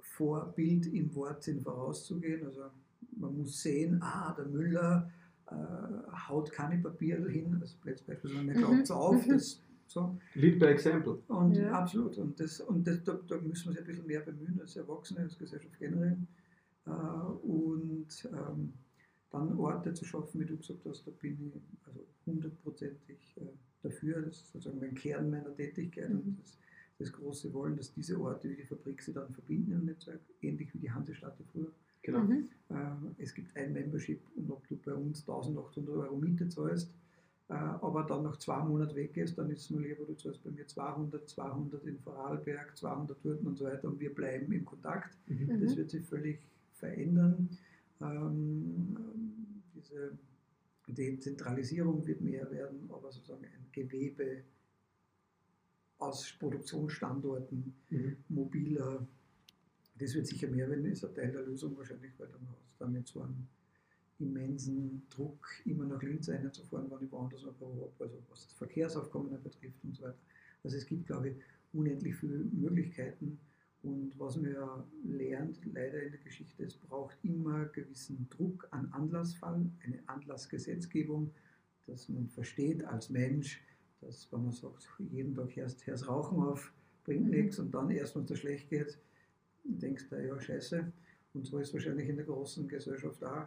Vorbild 0.00 0.86
im 0.86 1.14
Wortsinn 1.14 1.62
vorauszugehen. 1.62 2.44
Also 2.44 2.64
man 3.16 3.38
muss 3.38 3.62
sehen, 3.62 4.02
ah, 4.02 4.34
der 4.36 4.46
Müller 4.46 5.10
äh, 5.50 6.28
haut 6.28 6.50
keine 6.52 6.82
Papiere 6.82 7.28
hin, 7.30 7.56
also 7.60 7.76
beispielsweise, 7.84 8.48
er 8.48 8.54
glaubt 8.54 8.82
es 8.82 8.90
auf, 8.90 9.26
das 9.26 9.62
so. 9.88 10.18
Lead 10.34 10.58
by 10.58 10.66
example. 10.66 11.22
Und 11.28 11.56
ja. 11.56 11.70
absolut. 11.70 12.18
Und, 12.18 12.40
das, 12.40 12.60
und 12.60 12.86
das, 12.86 13.04
da, 13.04 13.18
da, 13.28 13.36
müssen 13.38 13.66
wir 13.66 13.70
uns 13.70 13.78
ein 13.78 13.86
bisschen 13.86 14.06
mehr 14.06 14.20
bemühen 14.20 14.60
als 14.60 14.76
Erwachsene, 14.76 15.20
als 15.20 15.38
Gesellschaft 15.38 15.78
generell, 15.78 16.18
Äh, 16.86 16.90
und 16.90 18.28
ähm, 18.32 18.72
dann 19.30 19.58
Orte 19.58 19.92
zu 19.92 20.04
schaffen, 20.04 20.40
wie 20.40 20.44
du 20.46 20.56
gesagt 20.56 20.84
hast, 20.86 21.04
da 21.06 21.10
bin 21.10 21.52
ich 21.54 21.86
also 21.86 22.06
hundertprozentig 22.26 23.36
äh, 23.38 23.40
dafür. 23.82 24.22
Das 24.22 24.36
ist 24.36 24.52
sozusagen 24.52 24.78
mein 24.80 24.94
Kern 24.94 25.30
meiner 25.30 25.54
Tätigkeit 25.54 26.10
Mhm. 26.10 26.20
und 26.20 26.38
das, 26.40 26.58
das 26.98 27.12
große 27.12 27.52
Wollen, 27.52 27.76
dass 27.76 27.92
diese 27.92 28.20
Orte 28.20 28.48
wie 28.50 28.56
die 28.56 28.64
Fabrik 28.64 29.02
sie 29.02 29.12
dann 29.12 29.32
verbinden 29.34 29.72
im 29.72 29.84
Netzwerk, 29.84 30.20
ähnlich 30.42 30.72
wie 30.74 30.78
die 30.78 30.90
Hansestadt 30.90 31.36
früher. 31.52 31.72
Genau. 32.06 32.20
Mhm. 32.20 32.48
Ähm, 32.70 33.14
Es 33.18 33.34
gibt 33.34 33.56
ein 33.56 33.72
Membership 33.72 34.20
und 34.36 34.48
ob 34.50 34.66
du 34.68 34.76
bei 34.76 34.94
uns 34.94 35.20
1800 35.28 35.96
Euro 35.96 36.16
Miete 36.16 36.48
zahlst, 36.48 36.88
äh, 37.48 37.54
aber 37.54 38.04
dann 38.04 38.22
nach 38.22 38.36
zwei 38.38 38.62
Monaten 38.64 38.94
weggehst, 38.94 39.36
dann 39.36 39.50
ist 39.50 39.62
es 39.62 39.70
nur 39.70 39.80
lieber, 39.80 40.04
du 40.04 40.14
zahlst 40.14 40.42
bei 40.44 40.50
mir 40.50 40.66
200, 40.68 41.28
200 41.28 41.84
in 41.84 41.98
Vorarlberg, 41.98 42.76
200 42.76 43.18
dort 43.24 43.42
und 43.44 43.56
so 43.58 43.64
weiter 43.64 43.88
und 43.88 43.98
wir 43.98 44.14
bleiben 44.14 44.52
in 44.52 44.64
Kontakt. 44.64 45.16
Mhm. 45.26 45.60
Das 45.60 45.72
Mhm. 45.72 45.76
wird 45.78 45.90
sich 45.90 46.04
völlig 46.06 46.38
verändern. 46.74 47.48
Ähm, 48.00 48.96
diese 49.74 50.12
Dezentralisierung 50.86 52.06
wird 52.06 52.20
mehr 52.20 52.48
werden, 52.52 52.88
aber 52.92 53.10
sozusagen 53.10 53.44
ein 53.44 53.66
Gewebe 53.72 54.42
aus 55.98 56.32
Produktionsstandorten, 56.38 57.74
Mhm. 57.90 58.16
mobiler, 58.28 59.04
das 59.98 60.14
wird 60.14 60.26
sicher 60.26 60.48
mehr 60.48 60.68
werden, 60.68 60.84
ist 60.86 61.04
ein 61.04 61.14
Teil 61.14 61.32
der 61.32 61.42
Lösung 61.42 61.76
wahrscheinlich, 61.76 62.12
weil 62.18 62.28
dann 62.28 62.46
hast 62.48 62.80
du 62.80 62.86
nicht 62.88 63.08
so 63.08 63.22
einen 63.22 63.48
immensen 64.18 65.02
Druck, 65.10 65.46
immer 65.64 65.84
nach 65.84 66.02
Linz 66.02 66.28
reinzufahren, 66.28 66.90
wenn 66.90 67.06
ich 67.06 67.12
woanders 67.12 67.44
ein 67.44 67.54
Büro 67.54 67.92
habe, 67.92 68.04
also 68.04 68.22
was 68.30 68.44
das 68.44 68.52
Verkehrsaufkommen 68.54 69.42
betrifft 69.42 69.84
und 69.84 69.94
so 69.94 70.04
weiter. 70.04 70.18
Also 70.64 70.76
es 70.76 70.86
gibt, 70.86 71.06
glaube 71.06 71.30
ich, 71.30 71.36
unendlich 71.72 72.16
viele 72.16 72.38
Möglichkeiten 72.38 73.38
und 73.82 74.18
was 74.18 74.36
man 74.36 74.52
ja 74.52 74.84
lernt, 75.04 75.60
leider 75.66 76.02
in 76.02 76.12
der 76.12 76.20
Geschichte, 76.20 76.64
es 76.64 76.76
braucht 76.76 77.16
immer 77.22 77.66
gewissen 77.66 78.26
Druck 78.30 78.66
an 78.70 78.90
Anlassfall, 78.92 79.70
eine 79.84 80.00
Anlassgesetzgebung, 80.06 81.30
dass 81.86 82.08
man 82.08 82.28
versteht 82.28 82.84
als 82.84 83.10
Mensch, 83.10 83.62
dass 84.00 84.30
wenn 84.32 84.42
man 84.44 84.52
sagt, 84.52 84.88
jeden 84.98 85.34
Tag 85.34 85.54
hörst, 85.56 85.86
hörst 85.86 86.08
Rauchen 86.08 86.38
auf, 86.38 86.72
bringt 87.04 87.26
Mhm. 87.26 87.30
nichts 87.30 87.58
und 87.58 87.72
dann 87.72 87.90
erst, 87.90 88.16
wenn 88.16 88.24
es 88.24 88.38
schlecht 88.38 88.68
geht, 88.70 88.98
denkst 89.68 90.08
du, 90.08 90.16
ja, 90.26 90.40
scheiße. 90.40 90.92
Und 91.34 91.46
so 91.46 91.58
ist 91.58 91.68
es 91.68 91.74
wahrscheinlich 91.74 92.08
in 92.08 92.16
der 92.16 92.24
großen 92.24 92.66
Gesellschaft 92.68 93.22
auch. 93.24 93.46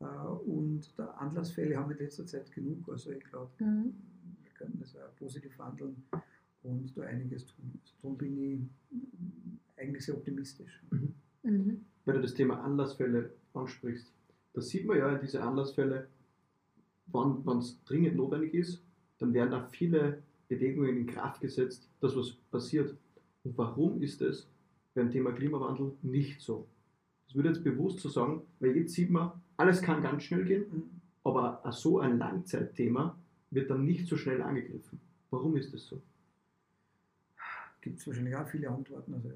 Äh, 0.00 0.04
Und 0.48 0.96
der 0.98 1.20
Anlassfälle 1.20 1.76
haben 1.76 1.90
wir 1.90 1.96
in 1.98 2.04
letzter 2.04 2.26
Zeit 2.26 2.50
genug. 2.52 2.88
Also 2.88 3.10
ich 3.12 3.24
glaube, 3.24 3.50
Mhm. 3.64 3.94
wir 4.42 4.50
könnten 4.52 4.78
das 4.80 4.96
auch 4.96 5.14
positiv 5.16 5.58
handeln 5.58 6.02
und 6.62 6.96
da 6.96 7.02
einiges 7.02 7.46
tun. 7.46 7.72
Also 7.80 7.94
darum 8.02 8.16
bin 8.18 8.36
ich 8.38 8.60
eigentlich 9.76 10.04
sehr 10.04 10.16
optimistisch. 10.16 10.82
Mhm. 10.90 11.84
Wenn 12.04 12.14
du 12.16 12.22
das 12.22 12.34
Thema 12.34 12.62
Anlassfälle 12.62 13.30
ansprichst, 13.54 14.12
da 14.54 14.60
sieht 14.60 14.86
man 14.86 14.96
ja 14.98 15.16
diese 15.18 15.42
Anlassfälle, 15.42 16.08
wann 17.06 17.58
es 17.58 17.78
dringend 17.84 18.16
notwendig 18.16 18.54
ist, 18.54 18.82
dann 19.18 19.32
werden 19.34 19.50
da 19.50 19.66
viele 19.68 20.22
Bewegungen 20.48 20.96
in 20.96 21.06
Kraft 21.06 21.40
gesetzt, 21.40 21.88
dass 22.00 22.16
was 22.16 22.32
passiert. 22.50 22.96
Und 23.44 23.56
warum 23.58 24.02
ist 24.02 24.22
es 24.22 24.48
beim 24.96 25.10
Thema 25.10 25.32
Klimawandel 25.32 25.92
nicht 26.02 26.40
so? 26.40 26.66
Das 27.26 27.36
würde 27.36 27.50
jetzt 27.50 27.62
bewusst 27.62 28.00
so 28.00 28.08
sagen, 28.08 28.42
weil 28.60 28.76
jetzt 28.76 28.94
sieht 28.94 29.10
man, 29.10 29.30
alles 29.56 29.80
kann 29.82 30.02
ganz 30.02 30.24
schnell 30.24 30.44
gehen, 30.44 30.64
Mhm. 30.72 30.90
aber 31.24 31.62
so 31.72 32.00
ein 32.00 32.18
Langzeitthema 32.18 33.16
wird 33.50 33.70
dann 33.70 33.84
nicht 33.84 34.06
so 34.08 34.16
schnell 34.16 34.42
angegriffen. 34.42 35.00
Warum 35.30 35.56
ist 35.56 35.72
das 35.72 35.86
so? 35.86 36.02
Gibt 37.80 38.00
es 38.00 38.06
wahrscheinlich 38.06 38.34
auch 38.34 38.48
viele 38.48 38.68
Antworten. 38.68 39.14
Also, 39.14 39.30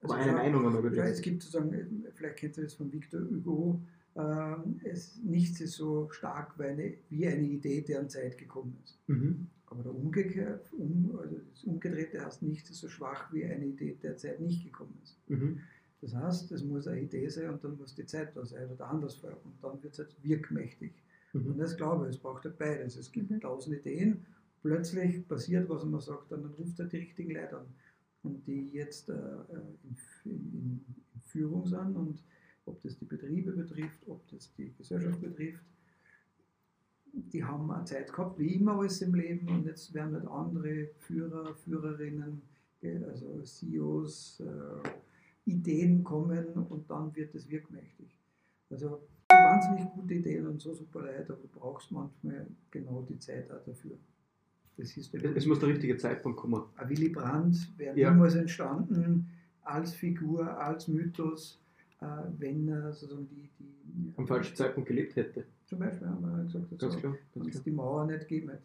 also 0.00 0.14
eine 0.14 0.32
Meinung 0.32 0.66
einmal 0.66 0.82
würde 0.82 0.96
Ja, 0.96 1.04
es 1.04 1.20
gibt 1.20 1.42
sozusagen, 1.42 2.04
vielleicht 2.14 2.36
kennt 2.36 2.56
ihr 2.58 2.64
das 2.64 2.74
von 2.74 2.92
Victor 2.92 3.20
Hugo, 3.20 3.80
ähm, 4.16 4.80
es, 4.84 5.16
nichts 5.22 5.60
ist 5.60 5.74
so 5.74 6.10
stark 6.10 6.58
wie 6.58 6.64
eine, 6.64 6.94
wie 7.08 7.26
eine 7.26 7.46
Idee, 7.46 7.82
deren 7.82 8.08
Zeit 8.08 8.36
gekommen 8.36 8.76
ist. 8.84 8.98
Mhm. 9.06 9.46
Aber 9.72 9.82
der 9.82 9.94
umgekehrt, 9.94 10.70
um, 10.74 11.18
also 11.18 11.36
das 11.50 11.64
Umgedrehte 11.64 12.22
heißt, 12.24 12.42
nichts 12.42 12.68
ist 12.70 12.80
so 12.80 12.88
schwach 12.88 13.32
wie 13.32 13.44
eine 13.44 13.64
Idee, 13.64 13.96
der 14.02 14.18
Zeit 14.18 14.38
nicht 14.40 14.62
gekommen 14.64 14.94
ist. 15.02 15.18
Mhm. 15.28 15.60
Das 16.02 16.14
heißt, 16.14 16.52
es 16.52 16.62
muss 16.62 16.86
eine 16.86 17.00
Idee 17.00 17.26
sein 17.28 17.48
und 17.50 17.64
dann 17.64 17.78
muss 17.78 17.94
die 17.94 18.04
Zeit 18.04 18.36
da 18.36 18.44
sein 18.44 18.66
oder 18.66 18.76
der 18.76 18.90
Andersfall 18.90 19.36
und 19.44 19.54
dann 19.62 19.82
wird 19.82 19.94
es 19.94 19.98
halt 20.00 20.14
wirkmächtig. 20.22 20.92
Und 21.32 21.56
Mhm. 21.56 21.58
das 21.58 21.74
glaube 21.76 22.04
ich, 22.04 22.16
es 22.16 22.20
braucht 22.20 22.44
halt 22.44 22.58
beides. 22.58 22.96
Es 22.96 23.10
gibt 23.10 23.30
Mhm. 23.30 23.40
tausend 23.40 23.76
Ideen, 23.78 24.26
plötzlich 24.62 25.26
passiert 25.26 25.68
was 25.70 25.82
und 25.84 25.92
man 25.92 26.00
sagt, 26.02 26.30
dann, 26.30 26.42
dann 26.42 26.52
ruft 26.52 26.78
er 26.78 26.86
die 26.86 26.98
richtigen 26.98 27.32
Leute 27.32 27.58
an. 27.60 27.66
Und 28.24 28.46
die 28.46 28.68
jetzt 28.72 29.08
äh, 29.08 29.14
in, 29.14 29.96
in, 30.30 30.84
in 31.14 31.20
Führung 31.24 31.66
sind 31.66 31.96
und 31.96 32.22
ob 32.66 32.80
das 32.82 32.96
die 32.98 33.06
Betriebe 33.06 33.52
betrifft, 33.52 34.06
ob 34.06 34.20
das 34.28 34.52
die 34.54 34.72
Gesellschaft 34.76 35.20
betrifft, 35.20 35.64
die 37.12 37.44
haben 37.44 37.70
eine 37.70 37.84
Zeit 37.84 38.12
gehabt, 38.12 38.38
wie 38.38 38.54
immer 38.54 38.78
alles 38.78 39.02
im 39.02 39.14
Leben 39.14 39.48
und 39.48 39.66
jetzt 39.66 39.92
werden 39.94 40.14
halt 40.14 40.26
andere 40.28 40.88
Führer, 40.98 41.54
Führerinnen, 41.54 42.42
also 43.08 43.42
CEOs, 43.42 44.40
äh, 44.40 44.88
Ideen 45.50 46.02
kommen 46.04 46.46
und 46.68 46.88
dann 46.90 47.14
wird 47.14 47.34
es 47.34 47.48
wirkmächtig. 47.50 48.16
Also 48.70 49.00
wahnsinnig 49.28 49.90
gute 49.94 50.14
Ideen 50.14 50.46
und 50.46 50.60
so 50.60 50.72
super 50.72 51.00
Leute, 51.00 51.32
aber 51.32 51.42
du 51.42 51.48
brauchst 51.48 51.90
manchmal 51.92 52.46
genau 52.70 53.04
die 53.08 53.18
Zeit 53.18 53.50
auch 53.50 53.62
dafür. 53.64 53.96
Das 54.76 54.96
ist 54.96 55.12
der 55.12 55.36
Es 55.36 55.44
muss 55.46 55.58
der 55.58 55.68
richtige 55.68 55.96
Zeitpunkt 55.98 56.38
kommen. 56.38 56.62
Ein 56.76 56.88
Willy 56.88 57.10
Brandt 57.10 57.72
wäre 57.76 57.98
Ja. 57.98 58.10
niemals 58.10 58.34
entstanden 58.34 59.28
als 59.62 59.92
Figur, 59.92 60.58
als 60.58 60.88
Mythos, 60.88 61.60
äh, 62.00 62.06
wenn 62.38 62.68
er 62.68 62.92
sozusagen 62.92 63.28
die, 63.28 63.48
die 63.58 64.12
Am 64.16 64.26
falschen 64.26 64.56
Zeitpunkt 64.56 64.88
gelebt 64.88 65.14
hätte. 65.16 65.44
Zum 65.72 65.78
Beispiel 65.78 66.06
haben 66.06 66.20
wir 66.20 66.44
gesagt, 66.44 66.68
Ganz 66.68 66.82
also, 66.82 66.98
klar. 66.98 67.14
wenn 67.32 67.42
Ganz 67.44 67.54
es 67.56 67.62
die 67.62 67.70
Mauer 67.70 68.04
nicht 68.04 68.28
gegeben 68.28 68.50
hätte. 68.50 68.62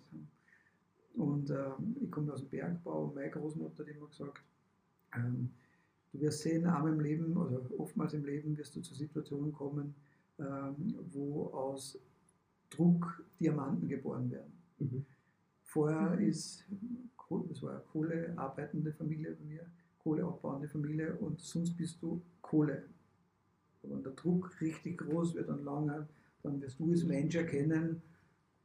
Und 1.16 1.50
ähm, 1.50 1.96
ich 2.02 2.12
komme 2.12 2.34
aus 2.34 2.42
dem 2.42 2.50
Bergbau 2.50 3.06
und 3.06 3.16
meine 3.16 3.30
Großmutter 3.30 3.86
hat 3.86 3.88
immer 3.88 4.08
gesagt, 4.08 4.42
ähm, 5.16 5.50
du 6.12 6.20
wirst 6.20 6.42
sehen, 6.42 6.66
einmal 6.66 6.92
im 6.92 7.00
Leben 7.00 7.38
oder 7.38 7.62
oftmals 7.78 8.14
im 8.14 8.26
Leben 8.26 8.58
wirst 8.58 8.76
du 8.76 8.82
zu 8.82 8.94
Situationen 8.94 9.54
kommen, 9.54 9.96
ähm, 10.38 10.96
wo 11.14 11.46
aus 11.54 11.98
Druck 12.70 13.24
Diamanten 13.40 13.88
geboren 13.88 14.30
werden. 14.30 14.52
Mhm. 14.80 15.06
Vorher 15.64 16.20
ist, 16.20 16.66
das 17.50 17.64
war 17.64 17.72
eine 17.72 17.82
kohlearbeitende 17.94 18.92
Familie 18.92 19.32
bei 19.32 19.46
mir, 19.46 19.66
kohleabbauende 20.00 20.68
Familie 20.68 21.16
und 21.16 21.40
sonst 21.40 21.72
bist 21.78 22.02
du 22.02 22.22
Kohle. 22.42 22.84
Aber 23.82 23.96
wenn 23.96 24.04
der 24.04 24.12
Druck 24.12 24.60
richtig 24.60 24.98
groß 24.98 25.36
wird 25.36 25.48
und 25.48 25.64
lange, 25.64 26.06
dann 26.44 26.62
wirst 26.62 26.80
du 26.80 26.90
als 26.92 27.04
Mensch 27.04 27.36
erkennen, 27.36 28.02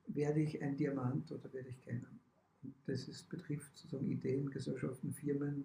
werde 0.06 0.40
ich 0.40 0.62
ein 0.62 0.76
Diamant 0.76 1.30
oder 1.32 1.52
werde 1.52 1.68
ich 1.70 1.80
keiner. 1.84 2.08
Und 2.62 2.74
das 2.86 3.08
ist, 3.08 3.28
betrifft 3.28 3.76
sozusagen 3.76 4.10
Ideen, 4.10 4.50
Gesellschaften, 4.50 5.12
Firmen, 5.12 5.64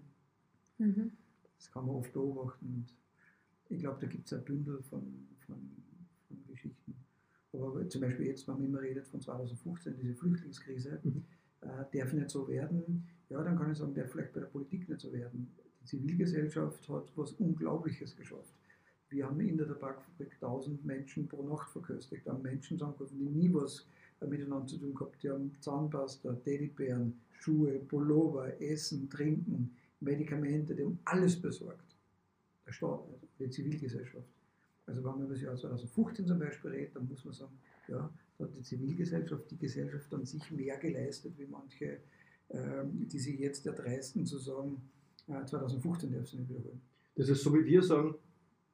Mhm. 0.80 1.12
das 1.58 1.72
kann 1.72 1.88
man 1.88 1.96
oft 1.96 2.14
beobachten. 2.14 2.68
Und 2.68 2.86
ich 3.70 3.80
glaube, 3.80 4.00
da 4.00 4.06
gibt 4.08 4.28
es 4.28 4.34
ein 4.34 4.44
Bündel 4.46 4.82
von, 4.84 5.02
von, 5.46 5.58
von 6.28 6.38
Geschichten. 6.48 6.94
Aber 7.52 7.90
zum 7.90 8.02
Beispiel 8.02 8.28
jetzt, 8.28 8.48
wenn 8.48 8.56
man 8.56 8.66
immer 8.66 8.82
redet 8.82 9.08
von 9.08 9.20
2015, 9.20 9.96
diese 9.98 10.14
Flüchtlingskrise, 10.14 11.00
Mhm. 11.04 11.24
äh, 11.62 11.98
darf 11.98 12.14
nicht 12.14 12.30
so 12.30 12.48
werden. 12.48 13.08
Ja, 13.30 13.44
dann 13.44 13.58
kann 13.58 13.72
ich 13.72 13.78
sagen, 13.80 13.96
darf 13.96 14.12
vielleicht 14.12 14.34
bei 14.34 14.42
der 14.42 14.48
Politik 14.48 14.88
nicht 14.88 15.02
so 15.02 15.12
werden. 15.12 15.52
Die 15.82 15.86
Zivilgesellschaft 15.86 16.88
hat 16.90 17.12
was 17.16 17.32
Unglaubliches 17.34 18.16
geschafft. 18.16 18.54
Wir 19.10 19.26
haben 19.26 19.40
in 19.40 19.58
der 19.58 19.68
Tabakfabrik 19.68 20.34
1000 20.34 20.86
Menschen 20.86 21.28
pro 21.28 21.44
Nacht 21.44 21.70
verköstigt. 21.70 22.28
Da 22.28 22.34
haben 22.34 22.42
Menschen 22.42 22.78
zusammengekommen, 22.78 23.18
die 23.18 23.48
nie 23.48 23.54
was 23.54 23.86
äh, 24.22 24.28
miteinander 24.28 24.68
zu 24.68 24.78
tun 24.78 24.94
gehabt. 24.94 25.24
Die 25.24 25.30
haben 25.30 25.56
Zahnpasta, 25.62 26.34
Teddybären, 26.34 27.20
Schuhe, 27.40 27.80
Pullover, 27.80 28.60
Essen, 28.62 29.10
Trinken, 29.10 29.76
Medikamente, 30.00 30.76
die 30.76 30.84
haben 30.84 31.00
alles 31.06 31.42
besorgt. 31.42 31.96
Der 32.66 32.72
Staat 32.72 33.10
nicht, 33.10 33.24
die 33.40 33.50
Zivilgesellschaft. 33.50 34.28
Also 34.86 35.04
wenn 35.04 35.12
man 35.12 35.24
über 35.24 35.34
das 35.34 35.42
Jahr 35.42 35.56
2015 35.56 36.28
zum 36.28 36.40
Beispiel 36.40 36.72
redet, 36.72 36.96
dann 36.96 37.08
muss 37.08 37.24
man 37.26 37.34
sagen, 37.34 37.58
ja, 37.88 38.10
da 38.38 38.46
hat 38.46 38.56
die 38.56 38.62
Zivilgesellschaft, 38.62 39.50
die 39.52 39.58
Gesellschaft 39.58 40.14
an 40.14 40.26
sich 40.26 40.52
mehr 40.52 40.78
geleistet, 40.78 41.34
wie 41.38 41.46
manche, 41.46 42.00
ähm, 42.50 43.08
die 43.08 43.20
sich 43.20 43.40
jetzt 43.40 43.66
erdreisten 43.66 44.26
zu 44.26 44.38
sagen, 44.38 44.82
äh, 45.28 45.46
2015 45.46 46.12
darf 46.12 46.28
sie 46.28 46.38
nicht 46.38 46.50
wiederholen. 46.50 46.82
Das 47.16 47.30
ist 47.30 47.42
so 47.42 47.54
wie 47.54 47.66
wir 47.66 47.82
sagen, 47.82 48.16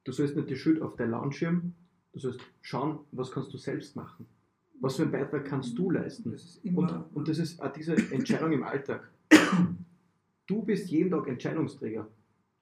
du 0.04 0.12
sollst 0.12 0.36
nicht 0.36 0.50
die 0.50 0.56
Schuld 0.56 0.80
auf 0.80 0.96
dein 0.96 1.10
Land 1.10 1.34
schirmen, 1.34 1.74
du 2.12 2.20
sollst 2.20 2.40
schauen, 2.60 3.00
was 3.12 3.30
kannst 3.30 3.52
du 3.52 3.58
selbst 3.58 3.96
machen. 3.96 4.26
Was 4.80 4.96
für 4.96 5.02
einen 5.02 5.12
Beitrag 5.12 5.44
kannst 5.44 5.78
du 5.78 5.90
leisten? 5.90 6.32
Das 6.32 6.60
Und, 6.62 6.92
und 7.14 7.28
das 7.28 7.38
ist 7.38 7.60
auch 7.60 7.72
diese 7.72 7.94
Entscheidung 8.12 8.52
im 8.52 8.64
Alltag. 8.64 9.10
Du 10.46 10.62
bist 10.62 10.90
jeden 10.90 11.10
Tag 11.10 11.26
Entscheidungsträger. 11.26 12.06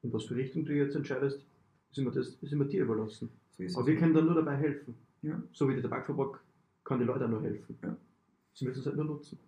In 0.02 0.12
was 0.12 0.24
für 0.24 0.36
Richtung 0.36 0.64
du 0.64 0.72
jetzt 0.72 0.94
entscheidest, 0.94 1.44
ist 1.90 1.98
immer, 1.98 2.10
das, 2.10 2.28
ist 2.40 2.52
immer 2.52 2.64
dir 2.64 2.82
überlassen. 2.82 3.28
so 3.56 3.78
Aber 3.78 3.86
wir 3.86 3.96
können 3.96 4.14
da 4.14 4.20
nur 4.20 4.34
dabei 4.34 4.56
helfen. 4.56 4.94
Ja. 5.22 5.42
So 5.52 5.68
wie 5.68 5.74
die 5.74 5.82
Tabakfabrik 5.82 6.38
kann 6.84 6.98
die 6.98 7.04
Leute 7.04 7.24
auch 7.24 7.30
nur 7.30 7.42
helfen. 7.42 7.78
Ja. 7.82 7.96
Sie 8.54 8.66
müssen 8.66 8.80
es 8.80 8.86
halt 8.86 8.96
nur 8.96 9.04
nutzen. 9.04 9.38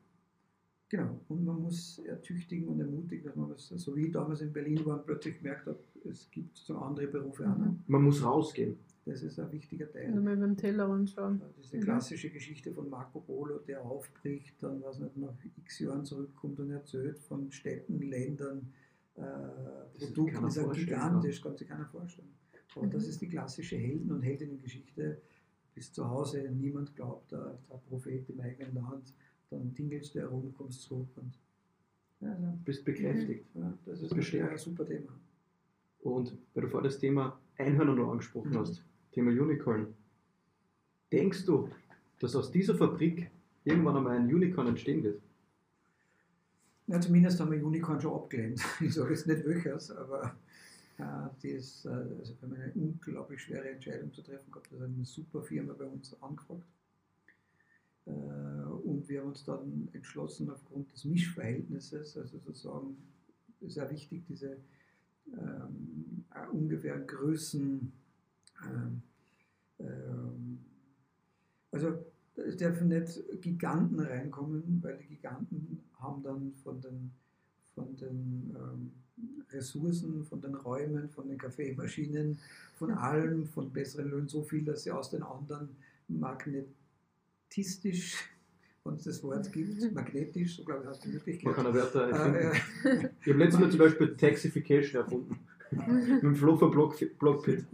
Genau, 0.97 1.19
und 1.29 1.45
man 1.45 1.61
muss 1.61 1.99
ertüchtigen 2.07 2.69
und 2.69 2.79
ermutigen, 2.79 3.25
dass 3.25 3.35
man 3.35 3.51
was, 3.51 3.67
so 3.67 3.97
wie 3.97 4.07
ich 4.07 4.13
damals 4.13 4.43
in 4.43 4.53
Berlin 4.53 4.85
war 4.87 4.99
und 4.99 5.07
plötzlich 5.07 5.39
gemerkt 5.39 5.67
habe, 5.67 5.79
es 6.09 6.31
gibt 6.31 6.57
so 6.57 6.77
andere 6.79 7.09
Berufe 7.09 7.51
auch. 7.51 7.57
Mhm. 7.59 7.81
Man 7.89 8.03
muss 8.03 8.23
rausgehen. 8.23 8.77
Das 9.05 9.21
ist 9.23 9.41
ein 9.41 9.51
wichtiger 9.51 9.91
Teil. 9.91 10.13
Und 10.17 10.23
mal 10.23 10.35
über 10.37 10.47
den 10.47 10.57
Tellerrand 10.57 11.11
schauen. 11.11 11.41
Diese 11.59 11.81
klassische 11.81 12.31
Geschichte 12.31 12.73
von 12.73 12.89
Marco 12.89 13.19
Polo, 13.21 13.59
der 13.59 13.83
aufbricht, 13.83 14.63
dann 14.63 14.81
was 14.83 15.01
nicht 15.01 15.17
nach 15.17 15.35
x 15.57 15.81
Jahren 15.81 16.05
zurückkommt 16.05 16.61
und 16.61 16.71
erzählt 16.71 17.19
von 17.19 17.51
Städten, 17.51 18.01
Ländern, 18.01 18.73
äh, 19.17 19.21
Produkten, 19.99 20.33
keiner 20.33 20.47
ist 20.47 20.73
gigantisch, 20.75 21.43
kann 21.43 21.57
sich 21.57 21.69
keiner 21.69 21.87
vorstellen. 21.87 22.29
Aber 22.77 22.87
Mhm. 22.87 22.91
das 22.93 23.09
ist 23.09 23.21
die 23.21 23.29
klassische 23.29 23.77
Helden- 23.77 24.13
und 24.13 24.23
Heldinnengeschichte. 24.23 25.21
Bis 25.75 25.93
zu 25.93 26.09
Hause, 26.09 26.49
niemand 26.53 26.95
glaubt, 26.95 27.33
der, 27.33 27.59
der 27.69 27.77
Prophet 27.89 28.31
im 28.31 28.41
eigenen 28.41 28.75
Land, 28.77 29.13
dann 29.51 29.75
tingelst 29.75 30.15
du 30.15 30.21
herum, 30.21 30.53
kommst 30.57 30.83
zurück 30.83 31.09
und 31.17 31.33
ja, 32.21 32.33
also, 32.33 32.47
Bist 32.65 32.85
bekräftigt. 32.85 33.45
ja, 33.55 33.77
das 33.87 34.01
ist 34.03 34.15
Bestärkt. 34.15 34.53
ein 34.53 34.59
super 34.59 34.87
Thema. 34.87 35.13
Und 36.01 36.37
weil 36.55 36.63
du 36.63 36.69
vorher 36.69 36.89
das 36.91 36.99
Thema 36.99 37.39
Einhörner 37.59 37.95
noch 37.95 38.11
angesprochen 38.13 38.51
Mhm. 38.53 38.59
hast, 38.59 38.83
Thema 39.13 39.31
Unicorn. 39.31 39.95
Denkst 41.13 41.45
du, 41.45 41.69
dass 42.21 42.35
aus 42.37 42.51
dieser 42.51 42.75
Fabrik 42.75 43.31
irgendwann 43.65 43.97
einmal 43.97 44.17
ein 44.17 44.33
Unicorn 44.35 44.69
entstehen 44.69 45.03
wird? 45.03 45.21
Ja, 46.87 47.01
zumindest 47.01 47.41
haben 47.41 47.51
wir 47.53 47.65
Unicorn 47.65 48.01
schon 48.01 48.15
abgelehnt. 48.15 48.61
Ich 48.81 48.95
sage 48.95 49.11
jetzt 49.15 49.27
nicht 49.27 49.45
welches, 49.47 49.91
aber 49.91 50.35
äh, 50.99 51.03
das, 51.57 51.85
äh, 51.85 51.89
also 51.89 52.35
wir 52.41 52.43
haben 52.43 52.55
eine 52.55 52.73
unglaublich 52.75 53.41
schwere 53.43 53.69
Entscheidung 53.71 54.13
zu 54.13 54.23
treffen 54.23 54.51
gehabt. 54.51 54.71
Das 54.73 54.81
hat 54.81 54.89
eine 54.89 55.05
super 55.05 55.43
Firma 55.43 55.73
bei 55.75 55.87
uns 55.87 56.15
angefragt. 56.23 56.63
Äh, 58.07 58.11
und 59.05 59.11
wir 59.11 59.21
haben 59.21 59.29
uns 59.29 59.45
dann 59.45 59.91
entschlossen, 59.93 60.49
aufgrund 60.49 60.91
des 60.95 61.05
Mischverhältnisses, 61.05 62.17
also 62.17 62.39
sozusagen, 62.39 62.97
ist 63.61 63.77
ja 63.77 63.91
wichtig, 63.91 64.25
diese 64.27 64.57
ähm, 65.39 66.25
äh, 66.35 66.49
ungefähr 66.51 66.99
Größen, 67.01 67.93
ähm, 68.65 69.03
ähm, 69.79 70.59
also 71.71 72.03
es 72.37 72.57
dürfen 72.57 72.89
nicht 72.89 73.23
Giganten 73.43 74.01
reinkommen, 74.01 74.81
weil 74.83 74.97
die 74.97 75.17
Giganten 75.17 75.83
haben 75.99 76.23
dann 76.23 76.55
von 76.63 76.81
den, 76.81 77.11
von 77.75 77.95
den 77.97 78.57
ähm, 78.57 78.91
Ressourcen, 79.51 80.25
von 80.25 80.41
den 80.41 80.55
Räumen, 80.55 81.11
von 81.11 81.29
den 81.29 81.37
Kaffeemaschinen, 81.37 82.39
von 82.77 82.91
allem, 82.91 83.45
von 83.47 83.71
besseren 83.71 84.11
Löhnen 84.11 84.29
so 84.29 84.43
viel, 84.43 84.65
dass 84.65 84.85
sie 84.85 84.93
aus 84.93 85.11
den 85.11 85.23
anderen 85.23 85.77
magnetistisch, 86.09 88.31
wenn 88.85 88.95
es 88.95 89.05
das 89.05 89.23
Wort 89.23 89.51
gibt, 89.53 89.93
magnetisch, 89.95 90.57
so 90.57 90.65
glaube 90.65 90.83
ich, 90.83 90.89
heißt 90.89 91.05
die 91.05 91.09
Man 91.09 91.15
Möglichkeit. 91.17 91.55
kann 91.55 91.67
eine 91.67 91.75
Wörter 91.75 92.09
erfinden. 92.09 92.39
Äh, 92.39 92.89
äh, 92.89 93.09
Ich 93.23 93.29
habe 93.29 93.39
letztes 93.39 93.61
Mal 93.61 93.71
zum 93.71 93.79
Beispiel 93.79 94.17
Taxification 94.17 95.03
erfunden. 95.03 95.39
Mit 95.71 96.23
dem 96.23 96.37
Fluffer 96.37 96.69
Block, 96.71 96.95
Blockpit. 97.19 97.65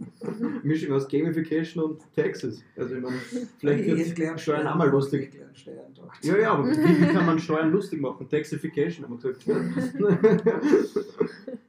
Mischung 0.63 0.93
aus 0.93 1.07
Gamification 1.07 1.83
und 1.83 2.01
Taxes. 2.15 2.63
Also 2.75 2.95
ich 2.95 3.01
meine, 3.01 3.17
vielleicht 3.59 3.85
wird 3.85 4.15
gelernt, 4.15 4.39
Steuern 4.39 4.65
auch 4.67 4.75
mal 4.75 4.89
lustig. 4.89 5.37
Steuern. 5.53 5.93
Ja, 6.23 6.37
ja, 6.37 6.53
aber 6.53 6.67
wie, 6.67 6.77
wie 7.01 7.07
kann 7.13 7.25
man 7.27 7.37
Steuern 7.37 7.71
lustig 7.71 8.01
machen? 8.01 8.27
Taxification 8.27 9.05
haben 9.05 9.21
wir 9.21 9.33
gesagt. 9.33 9.45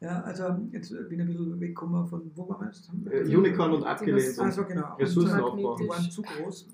Ja, 0.00 0.20
also 0.22 0.58
jetzt 0.72 0.90
bin 0.90 1.12
ich 1.12 1.20
ein 1.20 1.26
bisschen 1.28 1.60
weggekommen 1.60 2.04
von, 2.08 2.28
wo 2.34 2.48
waren 2.48 2.62
wir 2.62 2.66
jetzt? 2.66 2.90
Äh, 3.30 3.36
Unicorn 3.36 3.72
und 3.72 3.84
abgelehnt. 3.84 4.36
Ah, 4.36 4.50
so 4.50 4.64
genau. 4.64 4.96
Ressourcenaufbau. 4.96 5.76
Die 5.76 5.88
waren 5.88 6.10
zu 6.10 6.22
groß 6.22 6.68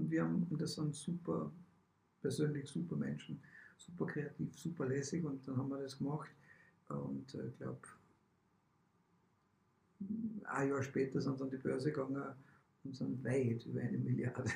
und 0.00 0.10
wir 0.10 0.22
haben, 0.24 0.46
und 0.50 0.60
das 0.60 0.74
sind 0.74 0.94
super, 0.94 1.52
persönlich 2.20 2.68
super 2.68 2.96
Menschen, 2.96 3.40
super 3.76 4.06
kreativ, 4.06 4.56
super 4.58 4.86
lässig 4.86 5.24
und 5.24 5.46
dann 5.46 5.56
haben 5.56 5.68
wir 5.70 5.78
das 5.78 5.98
gemacht 5.98 6.30
und 6.88 7.32
ich 7.34 7.40
äh, 7.40 7.50
glaube, 7.58 7.80
ein 10.44 10.68
Jahr 10.68 10.82
später 10.82 11.20
sind 11.20 11.38
sie 11.38 11.44
an 11.44 11.50
die 11.50 11.56
Börse 11.58 11.92
gegangen 11.92 12.22
und 12.84 12.96
sind 12.96 13.22
weit 13.24 13.64
über 13.66 13.80
eine 13.80 13.98
Milliarde. 13.98 14.50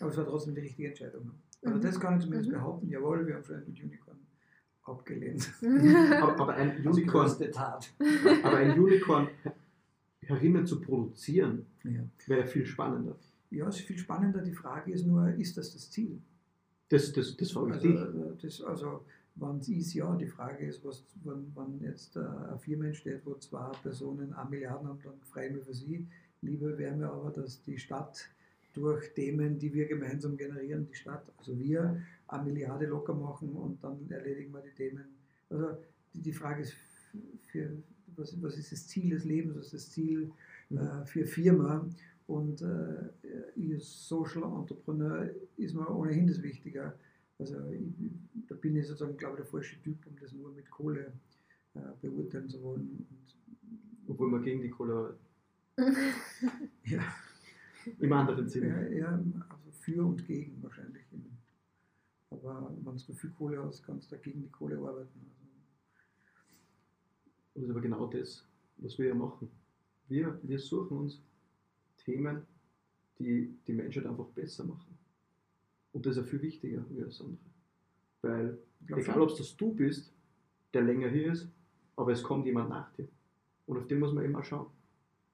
Aber 0.00 0.10
es 0.10 0.16
war 0.16 0.26
trotzdem 0.26 0.54
die 0.54 0.60
richtige 0.60 0.88
Entscheidung. 0.88 1.30
Aber 1.64 1.76
Mhm. 1.76 1.80
das 1.80 1.98
kann 1.98 2.16
ich 2.18 2.24
zumindest 2.24 2.50
Mhm. 2.50 2.54
behaupten, 2.54 2.88
jawohl, 2.88 3.26
wir 3.26 3.34
haben 3.36 3.44
schon 3.44 3.56
mit 3.66 3.82
Unicorn 3.82 4.18
abgelehnt. 4.82 5.50
aber, 5.62 6.54
ein 6.54 6.70
Als 6.86 6.86
Unicorn, 6.86 7.50
Tat. 7.52 7.94
aber 8.42 8.56
ein 8.58 8.78
Unicorn 8.78 9.28
herinnen 10.20 10.66
zu 10.66 10.80
produzieren, 10.80 11.64
Ja. 11.84 12.04
wäre 12.26 12.46
viel 12.46 12.66
spannender. 12.66 13.16
Ja, 13.54 13.68
es 13.68 13.76
ist 13.76 13.86
viel 13.86 13.98
spannender. 13.98 14.40
Die 14.40 14.52
Frage 14.52 14.92
ist 14.92 15.06
nur, 15.06 15.28
ist 15.34 15.56
das 15.56 15.72
das 15.72 15.90
Ziel? 15.90 16.20
Das, 16.88 17.12
das, 17.12 17.36
das 17.36 17.50
ich 17.50 17.56
Also, 17.56 17.88
äh, 17.88 18.36
das, 18.40 18.60
also 18.62 19.04
wann 19.36 19.58
es 19.58 19.68
ist, 19.68 19.94
ja, 19.94 20.14
die 20.16 20.26
Frage 20.26 20.66
ist, 20.66 20.84
was, 20.84 21.04
wenn, 21.24 21.52
wenn 21.54 21.80
jetzt 21.80 22.16
äh, 22.16 22.20
eine 22.20 22.58
Firma 22.58 22.86
entsteht, 22.86 23.22
wo 23.24 23.34
zwei 23.34 23.70
Personen 23.82 24.32
eine 24.32 24.50
Milliarden 24.50 24.88
haben, 24.88 25.00
dann 25.02 25.20
freue 25.22 25.48
ich 25.48 25.54
mich 25.54 25.64
für 25.64 25.74
sie. 25.74 26.06
Lieber 26.42 26.76
wäre 26.78 26.94
mir 26.94 27.10
aber, 27.10 27.30
dass 27.30 27.62
die 27.62 27.78
Stadt 27.78 28.28
durch 28.74 29.14
Themen, 29.14 29.58
die 29.58 29.72
wir 29.72 29.86
gemeinsam 29.86 30.36
generieren, 30.36 30.86
die 30.86 30.94
Stadt, 30.94 31.24
also 31.38 31.58
wir, 31.58 32.02
eine 32.28 32.44
Milliarde 32.44 32.86
locker 32.86 33.14
machen 33.14 33.50
und 33.50 33.82
dann 33.82 34.10
erledigen 34.10 34.52
wir 34.52 34.60
die 34.60 34.74
Themen. 34.74 35.04
Also 35.48 35.78
die, 36.12 36.20
die 36.20 36.32
Frage 36.32 36.62
ist, 36.62 36.74
für, 37.46 37.70
was, 38.16 38.40
was 38.42 38.58
ist 38.58 38.72
das 38.72 38.86
Ziel 38.86 39.10
des 39.10 39.24
Lebens, 39.24 39.56
was 39.56 39.66
ist 39.66 39.74
das 39.74 39.90
Ziel 39.90 40.30
äh, 40.70 41.04
für 41.06 41.24
Firma? 41.24 41.86
Und 42.26 42.62
äh, 42.62 43.10
ihr 43.56 43.78
Social 43.80 44.44
Entrepreneur 44.44 45.28
ist 45.56 45.74
mir 45.74 45.88
ohnehin 45.90 46.26
das 46.26 46.42
Wichtige. 46.42 46.94
Also 47.38 47.56
ich, 47.70 47.82
da 48.48 48.54
bin 48.54 48.76
ich 48.76 48.86
sozusagen, 48.86 49.16
glaube 49.16 49.34
ich, 49.34 49.42
der 49.42 49.50
falsche 49.50 49.80
Typ, 49.82 50.06
um 50.06 50.16
das 50.18 50.32
nur 50.32 50.52
mit 50.52 50.70
Kohle 50.70 51.12
äh, 51.74 51.80
beurteilen 52.00 52.48
zu 52.48 52.62
wollen. 52.62 53.06
Und, 53.10 53.36
Obwohl 54.08 54.30
man 54.30 54.42
gegen 54.42 54.62
die 54.62 54.70
Kohle 54.70 55.18
ja, 56.84 57.02
im 57.98 58.12
anderen 58.12 58.44
ja, 58.44 58.50
Sinne. 58.50 58.96
ja, 58.96 59.08
also 59.48 59.70
für 59.72 60.04
und 60.04 60.24
gegen 60.24 60.62
wahrscheinlich. 60.62 61.02
Aber 62.30 62.74
wenn 62.82 62.96
du 62.96 63.12
viel 63.12 63.30
Kohle 63.30 63.62
hast, 63.62 63.82
kannst 63.82 64.10
du 64.12 64.18
gegen 64.18 64.42
die 64.42 64.50
Kohle 64.50 64.78
arbeiten. 64.78 65.20
Und 67.54 67.62
das 67.62 67.64
ist 67.64 67.70
aber 67.70 67.80
genau 67.80 68.06
das, 68.06 68.46
was 68.78 68.98
wir 68.98 69.08
ja 69.08 69.14
machen. 69.14 69.48
Wir, 70.08 70.38
wir 70.42 70.58
suchen 70.58 70.98
uns 70.98 71.22
Themen, 72.04 72.42
die 73.18 73.56
die 73.66 73.72
Menschheit 73.72 74.06
einfach 74.06 74.26
besser 74.26 74.64
machen. 74.64 74.98
Und 75.92 76.06
das 76.06 76.16
ist 76.16 76.24
ja 76.24 76.30
viel 76.30 76.42
wichtiger 76.42 76.84
wie 76.90 77.02
alles 77.02 77.20
andere. 77.20 77.38
Weil, 78.22 78.58
glaub 78.86 79.00
egal 79.00 79.20
ob 79.20 79.30
es 79.30 79.36
das 79.38 79.56
du 79.56 79.72
bist, 79.74 80.12
der 80.72 80.82
länger 80.82 81.08
hier 81.08 81.32
ist, 81.32 81.48
aber 81.96 82.12
es 82.12 82.22
kommt 82.22 82.46
jemand 82.46 82.70
nach 82.70 82.90
dir. 82.92 83.08
Und 83.66 83.78
auf 83.78 83.86
den 83.86 84.00
muss 84.00 84.12
man 84.12 84.24
eben 84.24 84.34
auch 84.36 84.44
schauen. 84.44 84.66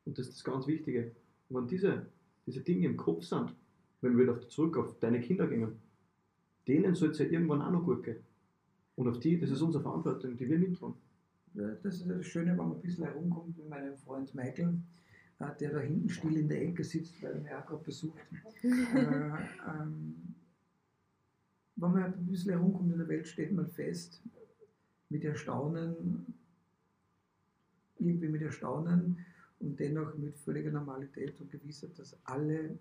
Und 0.05 0.19
das 0.19 0.29
ist 0.29 0.37
das 0.37 0.45
ganz 0.45 0.67
Wichtige. 0.67 1.13
Und 1.49 1.57
wenn 1.57 1.69
diese, 1.69 2.07
diese 2.47 2.61
Dinge 2.61 2.87
im 2.87 2.97
Kopf 2.97 3.25
sind, 3.25 3.55
wenn 4.01 4.17
wir 4.17 4.25
wieder 4.25 4.49
zurück 4.49 4.77
auf 4.77 4.99
deine 4.99 5.21
Kinder 5.21 5.47
gehen, 5.47 5.79
denen 6.69 6.95
soll 6.95 7.11
es 7.11 7.19
ja 7.19 7.27
irgendwann 7.27 7.63
auch 7.63 7.71
noch 7.71 7.85
gut 7.85 8.05
gehen. 8.05 8.19
Und 8.97 9.09
auf 9.09 9.19
die, 9.19 9.39
das 9.39 9.51
ist 9.51 9.63
unsere 9.63 9.83
Verantwortung, 9.83 10.37
die 10.37 10.49
wir 10.49 10.59
mittragen. 10.59 10.95
Ja, 11.55 11.69
Das 11.83 11.95
ist 11.97 12.07
ja 12.07 12.15
das 12.15 12.27
Schöne, 12.27 12.51
wenn 12.51 12.57
man 12.59 12.73
ein 12.73 12.81
bisschen 12.81 13.05
herumkommt 13.05 13.57
mit 13.57 13.69
meinem 13.69 13.97
Freund 13.97 14.35
Michael, 14.35 14.75
der 15.49 15.73
da 15.73 15.81
hinten 15.81 16.09
still 16.09 16.37
in 16.37 16.49
der 16.49 16.63
Ecke 16.63 16.85
sitzt, 16.85 17.23
weil 17.23 17.45
er 17.47 17.63
gerade 17.63 17.83
besucht. 17.83 18.21
äh, 18.63 18.69
ähm, 18.69 20.35
wenn 21.77 21.93
man 21.93 22.05
ein 22.05 22.27
bisschen 22.27 22.53
herumkommt 22.53 22.93
in 22.93 22.99
der 22.99 23.09
Welt, 23.09 23.27
steht 23.27 23.53
man 23.53 23.67
fest, 23.67 24.23
mit 25.09 25.25
Erstaunen, 25.25 26.27
irgendwie 27.99 28.29
mit 28.29 28.43
Erstaunen 28.43 29.25
und 29.61 29.81
dennoch 29.81 30.17
mit 30.17 30.39
völliger 30.39 30.71
Normalität 30.71 31.41
und 31.41 31.51
Gewissheit, 31.51 31.99
dass 31.99 32.17
alle, 32.25 32.79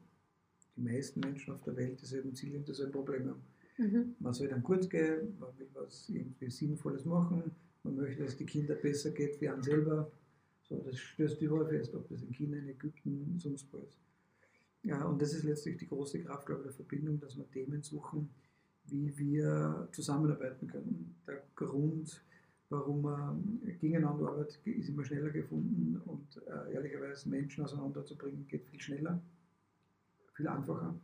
die 0.76 0.82
meisten 0.82 1.20
Menschen 1.22 1.54
auf 1.54 1.64
der 1.64 1.76
Welt 1.76 2.02
dieselben 2.02 2.36
Ziele 2.36 2.58
und 2.58 2.68
dieselben 2.68 2.92
Probleme 2.92 3.32
haben. 3.32 3.42
Mhm. 3.78 4.16
Man 4.20 4.34
soll 4.34 4.50
dann 4.50 4.64
kurz 4.64 4.90
gehen, 4.90 5.38
man 5.40 5.58
will 5.58 5.70
was 5.74 6.10
irgendwie 6.10 6.50
Sinnvolles 6.50 7.06
machen, 7.06 7.52
man 7.84 7.96
möchte, 7.96 8.24
dass 8.24 8.36
die 8.36 8.46
Kinder 8.46 8.76
besser 8.76 9.12
geht 9.12 9.40
wie 9.40 9.50
an 9.50 9.64
selber. 9.64 10.12
So, 10.70 10.78
das 10.86 11.00
stößt 11.00 11.42
überall 11.42 11.68
fest, 11.68 11.96
ob 11.96 12.08
das 12.10 12.22
in 12.22 12.32
China, 12.32 12.58
in 12.58 12.70
Ägypten, 12.70 13.36
sonst 13.40 13.68
wo 13.74 13.80
ist. 13.80 13.98
Ja, 14.84 15.04
und 15.06 15.22
das 15.22 15.34
ist 15.34 15.44
letztlich 15.44 15.78
die 15.78 15.88
große 15.88 16.24
Kraft, 16.24 16.46
glaube 16.46 16.62
ich, 16.62 16.68
der 16.68 16.76
Verbindung, 16.76 17.20
dass 17.20 17.36
wir 17.36 17.50
Themen 17.50 17.82
suchen, 17.82 18.30
wie 18.86 19.18
wir 19.18 19.90
zusammenarbeiten 19.92 20.68
können. 20.68 21.16
Der 21.28 21.44
Grund, 21.56 22.24
warum 22.70 23.02
man 23.02 23.62
gegeneinander 23.80 24.30
arbeitet, 24.30 24.60
ist 24.66 24.90
immer 24.90 25.04
schneller 25.04 25.32
gefunden 25.32 26.00
und 26.06 26.42
äh, 26.48 26.74
ehrlicherweise 26.74 27.28
Menschen 27.30 27.64
auseinanderzubringen 27.64 28.48
geht 28.48 28.66
viel 28.66 28.80
schneller, 28.80 29.22
viel 30.34 30.48
einfacher. 30.48 30.96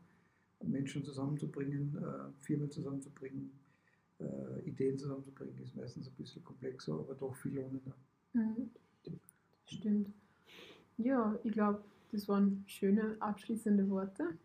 Menschen 0.64 1.04
zusammenzubringen, 1.04 1.98
äh, 1.98 2.44
Firmen 2.46 2.72
zusammenzubringen, 2.72 3.52
äh, 4.20 4.68
Ideen 4.68 4.98
zusammenzubringen, 4.98 5.58
ist 5.62 5.76
meistens 5.76 6.08
ein 6.08 6.16
bisschen 6.16 6.44
komplexer, 6.44 6.94
aber 6.94 7.14
doch 7.16 7.36
viel 7.36 7.56
lohnender. 7.56 7.94
Mhm. 8.34 8.70
Stimmt. 9.66 10.14
Ja, 10.98 11.38
ich 11.44 11.52
glaube, 11.54 11.84
das 12.12 12.28
waren 12.28 12.64
schöne 12.68 13.18
abschließende 13.20 13.90
Worte. 13.90 14.38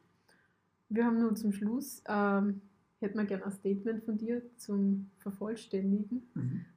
Wir 0.88 1.04
haben 1.06 1.18
nur 1.20 1.34
zum 1.36 1.52
Schluss, 1.52 2.02
ähm, 2.08 2.62
hätten 3.00 3.18
wir 3.18 3.24
gerne 3.26 3.44
ein 3.46 3.52
Statement 3.52 4.04
von 4.04 4.18
dir 4.18 4.42
zum 4.56 5.10
Vervollständigen. 5.18 6.22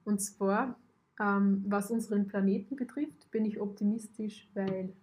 Und 0.04 0.20
zwar, 0.20 0.78
Ähm, 1.20 1.64
was 1.68 1.90
unseren 1.92 2.26
Planeten 2.26 2.76
betrifft, 2.76 3.30
bin 3.30 3.44
ich 3.44 3.60
optimistisch, 3.60 4.50
weil 4.54 4.96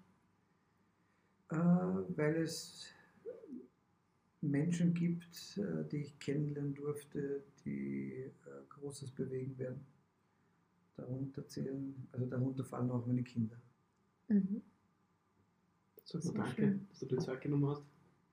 äh, 1.49 1.55
weil 1.55 2.35
es 2.43 2.87
Menschen 4.41 4.93
gibt, 4.93 5.57
äh, 5.57 5.87
die 5.89 5.97
ich 5.97 6.19
kennenlernen 6.19 6.73
durfte, 6.75 7.43
die 7.65 8.11
äh, 8.13 8.31
Großes 8.69 9.11
bewegen 9.11 9.57
werden. 9.57 9.85
Darunter 10.95 11.47
zählen, 11.47 12.07
also 12.11 12.25
darunter 12.25 12.63
fallen 12.63 12.91
auch 12.91 13.05
meine 13.05 13.23
Kinder. 13.23 13.57
mhm. 14.27 14.61
Sehr 16.03 16.33
mal 16.33 16.45
danke, 16.45 16.61
schön. 16.61 16.87
dass 16.89 16.99
du 16.99 17.05
dir 17.05 17.17
Zeit 17.19 17.41
genommen 17.41 17.67
hast. 17.67 17.83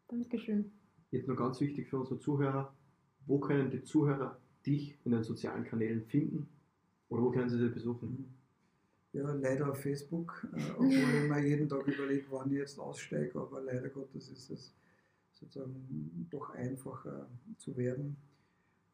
Dankeschön. 0.09 0.73
Jetzt 1.11 1.29
noch 1.29 1.37
ganz 1.37 1.61
wichtig 1.61 1.89
für 1.89 1.99
unsere 1.99 2.19
Zuhörer, 2.19 2.75
wo 3.27 3.39
können 3.39 3.71
die 3.71 3.85
Zuhörer 3.85 4.39
dich 4.67 4.99
in 5.05 5.13
den 5.13 5.23
sozialen 5.23 5.65
Kanälen 5.65 6.05
finden 6.05 6.49
oder 7.09 7.23
wo 7.23 7.31
können 7.31 7.49
sie 7.49 7.59
sie 7.59 7.69
besuchen? 7.69 8.35
Ja, 9.13 9.33
leider 9.33 9.71
auf 9.71 9.81
Facebook, 9.81 10.47
äh, 10.55 10.71
obwohl 10.73 10.93
ich 10.93 11.29
mir 11.31 11.47
jeden 11.47 11.69
Tag 11.69 11.87
überlege, 11.87 12.27
wann 12.31 12.51
ich 12.51 12.59
jetzt 12.59 12.79
aussteige, 12.79 13.39
aber 13.39 13.63
leider 13.63 13.89
Gottes 13.89 14.29
ist 14.29 14.51
es 14.51 14.75
sozusagen 15.33 16.27
doch 16.31 16.51
einfacher 16.51 17.29
zu 17.57 17.77
werden. 17.77 18.17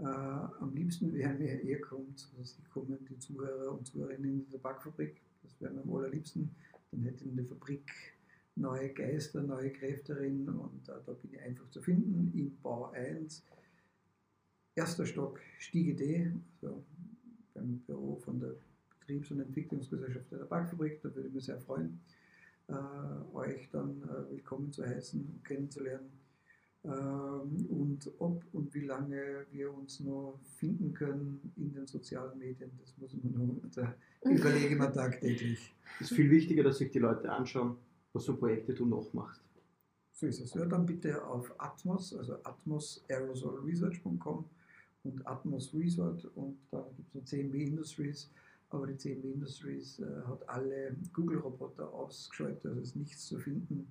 Äh, 0.04 0.06
am 0.06 0.74
liebsten 0.74 1.14
wäre 1.14 1.32
mir, 1.32 1.62
ihr 1.62 1.80
kommt, 1.80 2.28
also 2.36 2.42
Sie 2.42 2.62
kommen, 2.68 2.98
die 3.08 3.18
Zuhörer 3.18 3.72
und 3.72 3.86
Zuhörerinnen 3.86 4.32
in 4.32 4.44
die 4.44 4.50
Tabakfabrik, 4.50 5.22
das 5.42 5.58
wäre 5.60 5.72
mir 5.72 5.80
am 5.80 5.94
allerliebsten. 5.94 6.50
Dann 6.90 7.02
hätte 7.04 7.24
der 7.26 7.46
Fabrik 7.46 7.90
neue 8.54 8.90
Geister, 8.90 9.42
neue 9.42 9.70
Kräfte 9.70 10.14
drin 10.14 10.46
und 10.46 10.88
äh, 10.90 10.92
da 11.06 11.12
bin 11.12 11.32
ich 11.32 11.40
einfach 11.40 11.70
zu 11.70 11.80
finden 11.80 12.30
im 12.38 12.54
Bau 12.62 12.90
1. 12.90 13.42
Erster 14.74 15.06
Stock, 15.06 15.40
Stiege 15.58 15.94
D, 15.94 16.30
also 16.60 16.84
beim 17.54 17.78
Büro 17.86 18.16
von 18.16 18.40
der 18.40 18.56
Betriebs- 19.00 19.30
und 19.30 19.40
Entwicklungsgesellschaft 19.40 20.30
der 20.30 20.40
Tabakfabrik. 20.40 21.00
Da 21.00 21.14
würde 21.14 21.28
ich 21.28 21.34
mich 21.34 21.44
sehr 21.46 21.60
freuen, 21.60 21.98
äh, 22.68 22.74
euch 23.34 23.70
dann 23.70 24.02
äh, 24.02 24.30
willkommen 24.30 24.70
zu 24.70 24.84
heißen 24.84 25.18
und 25.18 25.44
kennenzulernen. 25.46 26.23
Ähm, 26.84 27.66
und 27.70 28.10
ob 28.18 28.44
und 28.52 28.74
wie 28.74 28.84
lange 28.84 29.46
wir 29.50 29.72
uns 29.72 30.00
noch 30.00 30.38
finden 30.58 30.92
können 30.92 31.40
in 31.56 31.72
den 31.72 31.86
sozialen 31.86 32.38
Medien, 32.38 32.72
das 32.78 32.94
muss 32.98 33.14
man 33.14 33.32
noch, 33.32 33.56
da 33.74 33.94
überlege 34.30 34.74
ich 34.74 34.78
mir 34.78 34.92
tagtäglich. 34.92 35.74
Es 35.98 36.10
ist 36.10 36.16
viel 36.16 36.30
wichtiger, 36.30 36.62
dass 36.62 36.76
sich 36.78 36.90
die 36.90 36.98
Leute 36.98 37.32
anschauen, 37.32 37.78
was 38.12 38.26
für 38.26 38.34
Projekte 38.34 38.74
du 38.74 38.84
noch 38.84 39.14
machst. 39.14 39.40
So 40.12 40.26
ist 40.26 40.40
es. 40.40 40.52
Ja, 40.52 40.66
dann 40.66 40.84
bitte 40.84 41.24
auf 41.24 41.54
Atmos, 41.58 42.14
also 42.14 42.34
atmosaerosolresearch.com 42.44 44.44
und 45.04 45.26
Atmos 45.26 45.72
Resort 45.72 46.26
und 46.34 46.58
dann 46.70 46.84
gibt 46.96 47.08
es 47.08 47.14
noch 47.14 47.24
CMB 47.24 47.54
Industries, 47.54 48.30
aber 48.68 48.88
die 48.88 48.98
CMB 48.98 49.24
Industries 49.24 50.00
äh, 50.00 50.04
hat 50.26 50.46
alle 50.48 50.94
Google-Roboter 51.14 51.90
ausgeschaltet, 51.94 52.66
also 52.66 52.78
ist 52.80 52.96
nichts 52.96 53.24
zu 53.26 53.38
finden, 53.38 53.86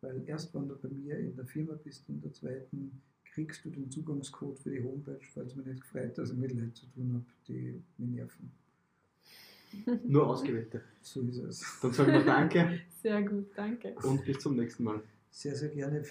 weil 0.00 0.22
erst 0.26 0.54
wenn 0.54 0.68
du 0.68 0.76
bei 0.76 0.88
mir 0.88 1.18
in 1.18 1.34
der 1.34 1.46
Firma 1.46 1.74
bist, 1.74 2.08
in 2.08 2.20
der 2.20 2.32
zweiten, 2.32 3.02
kriegst 3.24 3.64
du 3.64 3.70
den 3.70 3.90
Zugangscode 3.90 4.58
für 4.58 4.70
die 4.70 4.82
Homepage, 4.82 5.20
falls 5.32 5.54
mir 5.54 5.62
nicht 5.62 5.80
gefreut, 5.80 6.16
dass 6.18 6.30
ich 6.30 6.36
mit 6.36 6.52
Leuten 6.52 6.74
zu 6.74 6.86
tun 6.86 7.12
habe, 7.14 7.24
die 7.46 7.82
mich 7.98 8.10
nerven. 8.10 8.50
Nur 10.04 10.26
Ausgewählte. 10.26 10.82
So 11.02 11.20
ist 11.22 11.38
es. 11.38 11.78
Dann 11.82 11.92
sagen 11.92 12.12
wir 12.12 12.24
Danke 12.24 12.80
Sehr 13.02 13.22
gut, 13.22 13.46
danke. 13.54 13.94
und 14.02 14.24
bis 14.24 14.38
zum 14.38 14.56
nächsten 14.56 14.84
Mal. 14.84 15.02
Sehr, 15.30 15.54
sehr 15.54 15.68
gerne. 15.68 16.02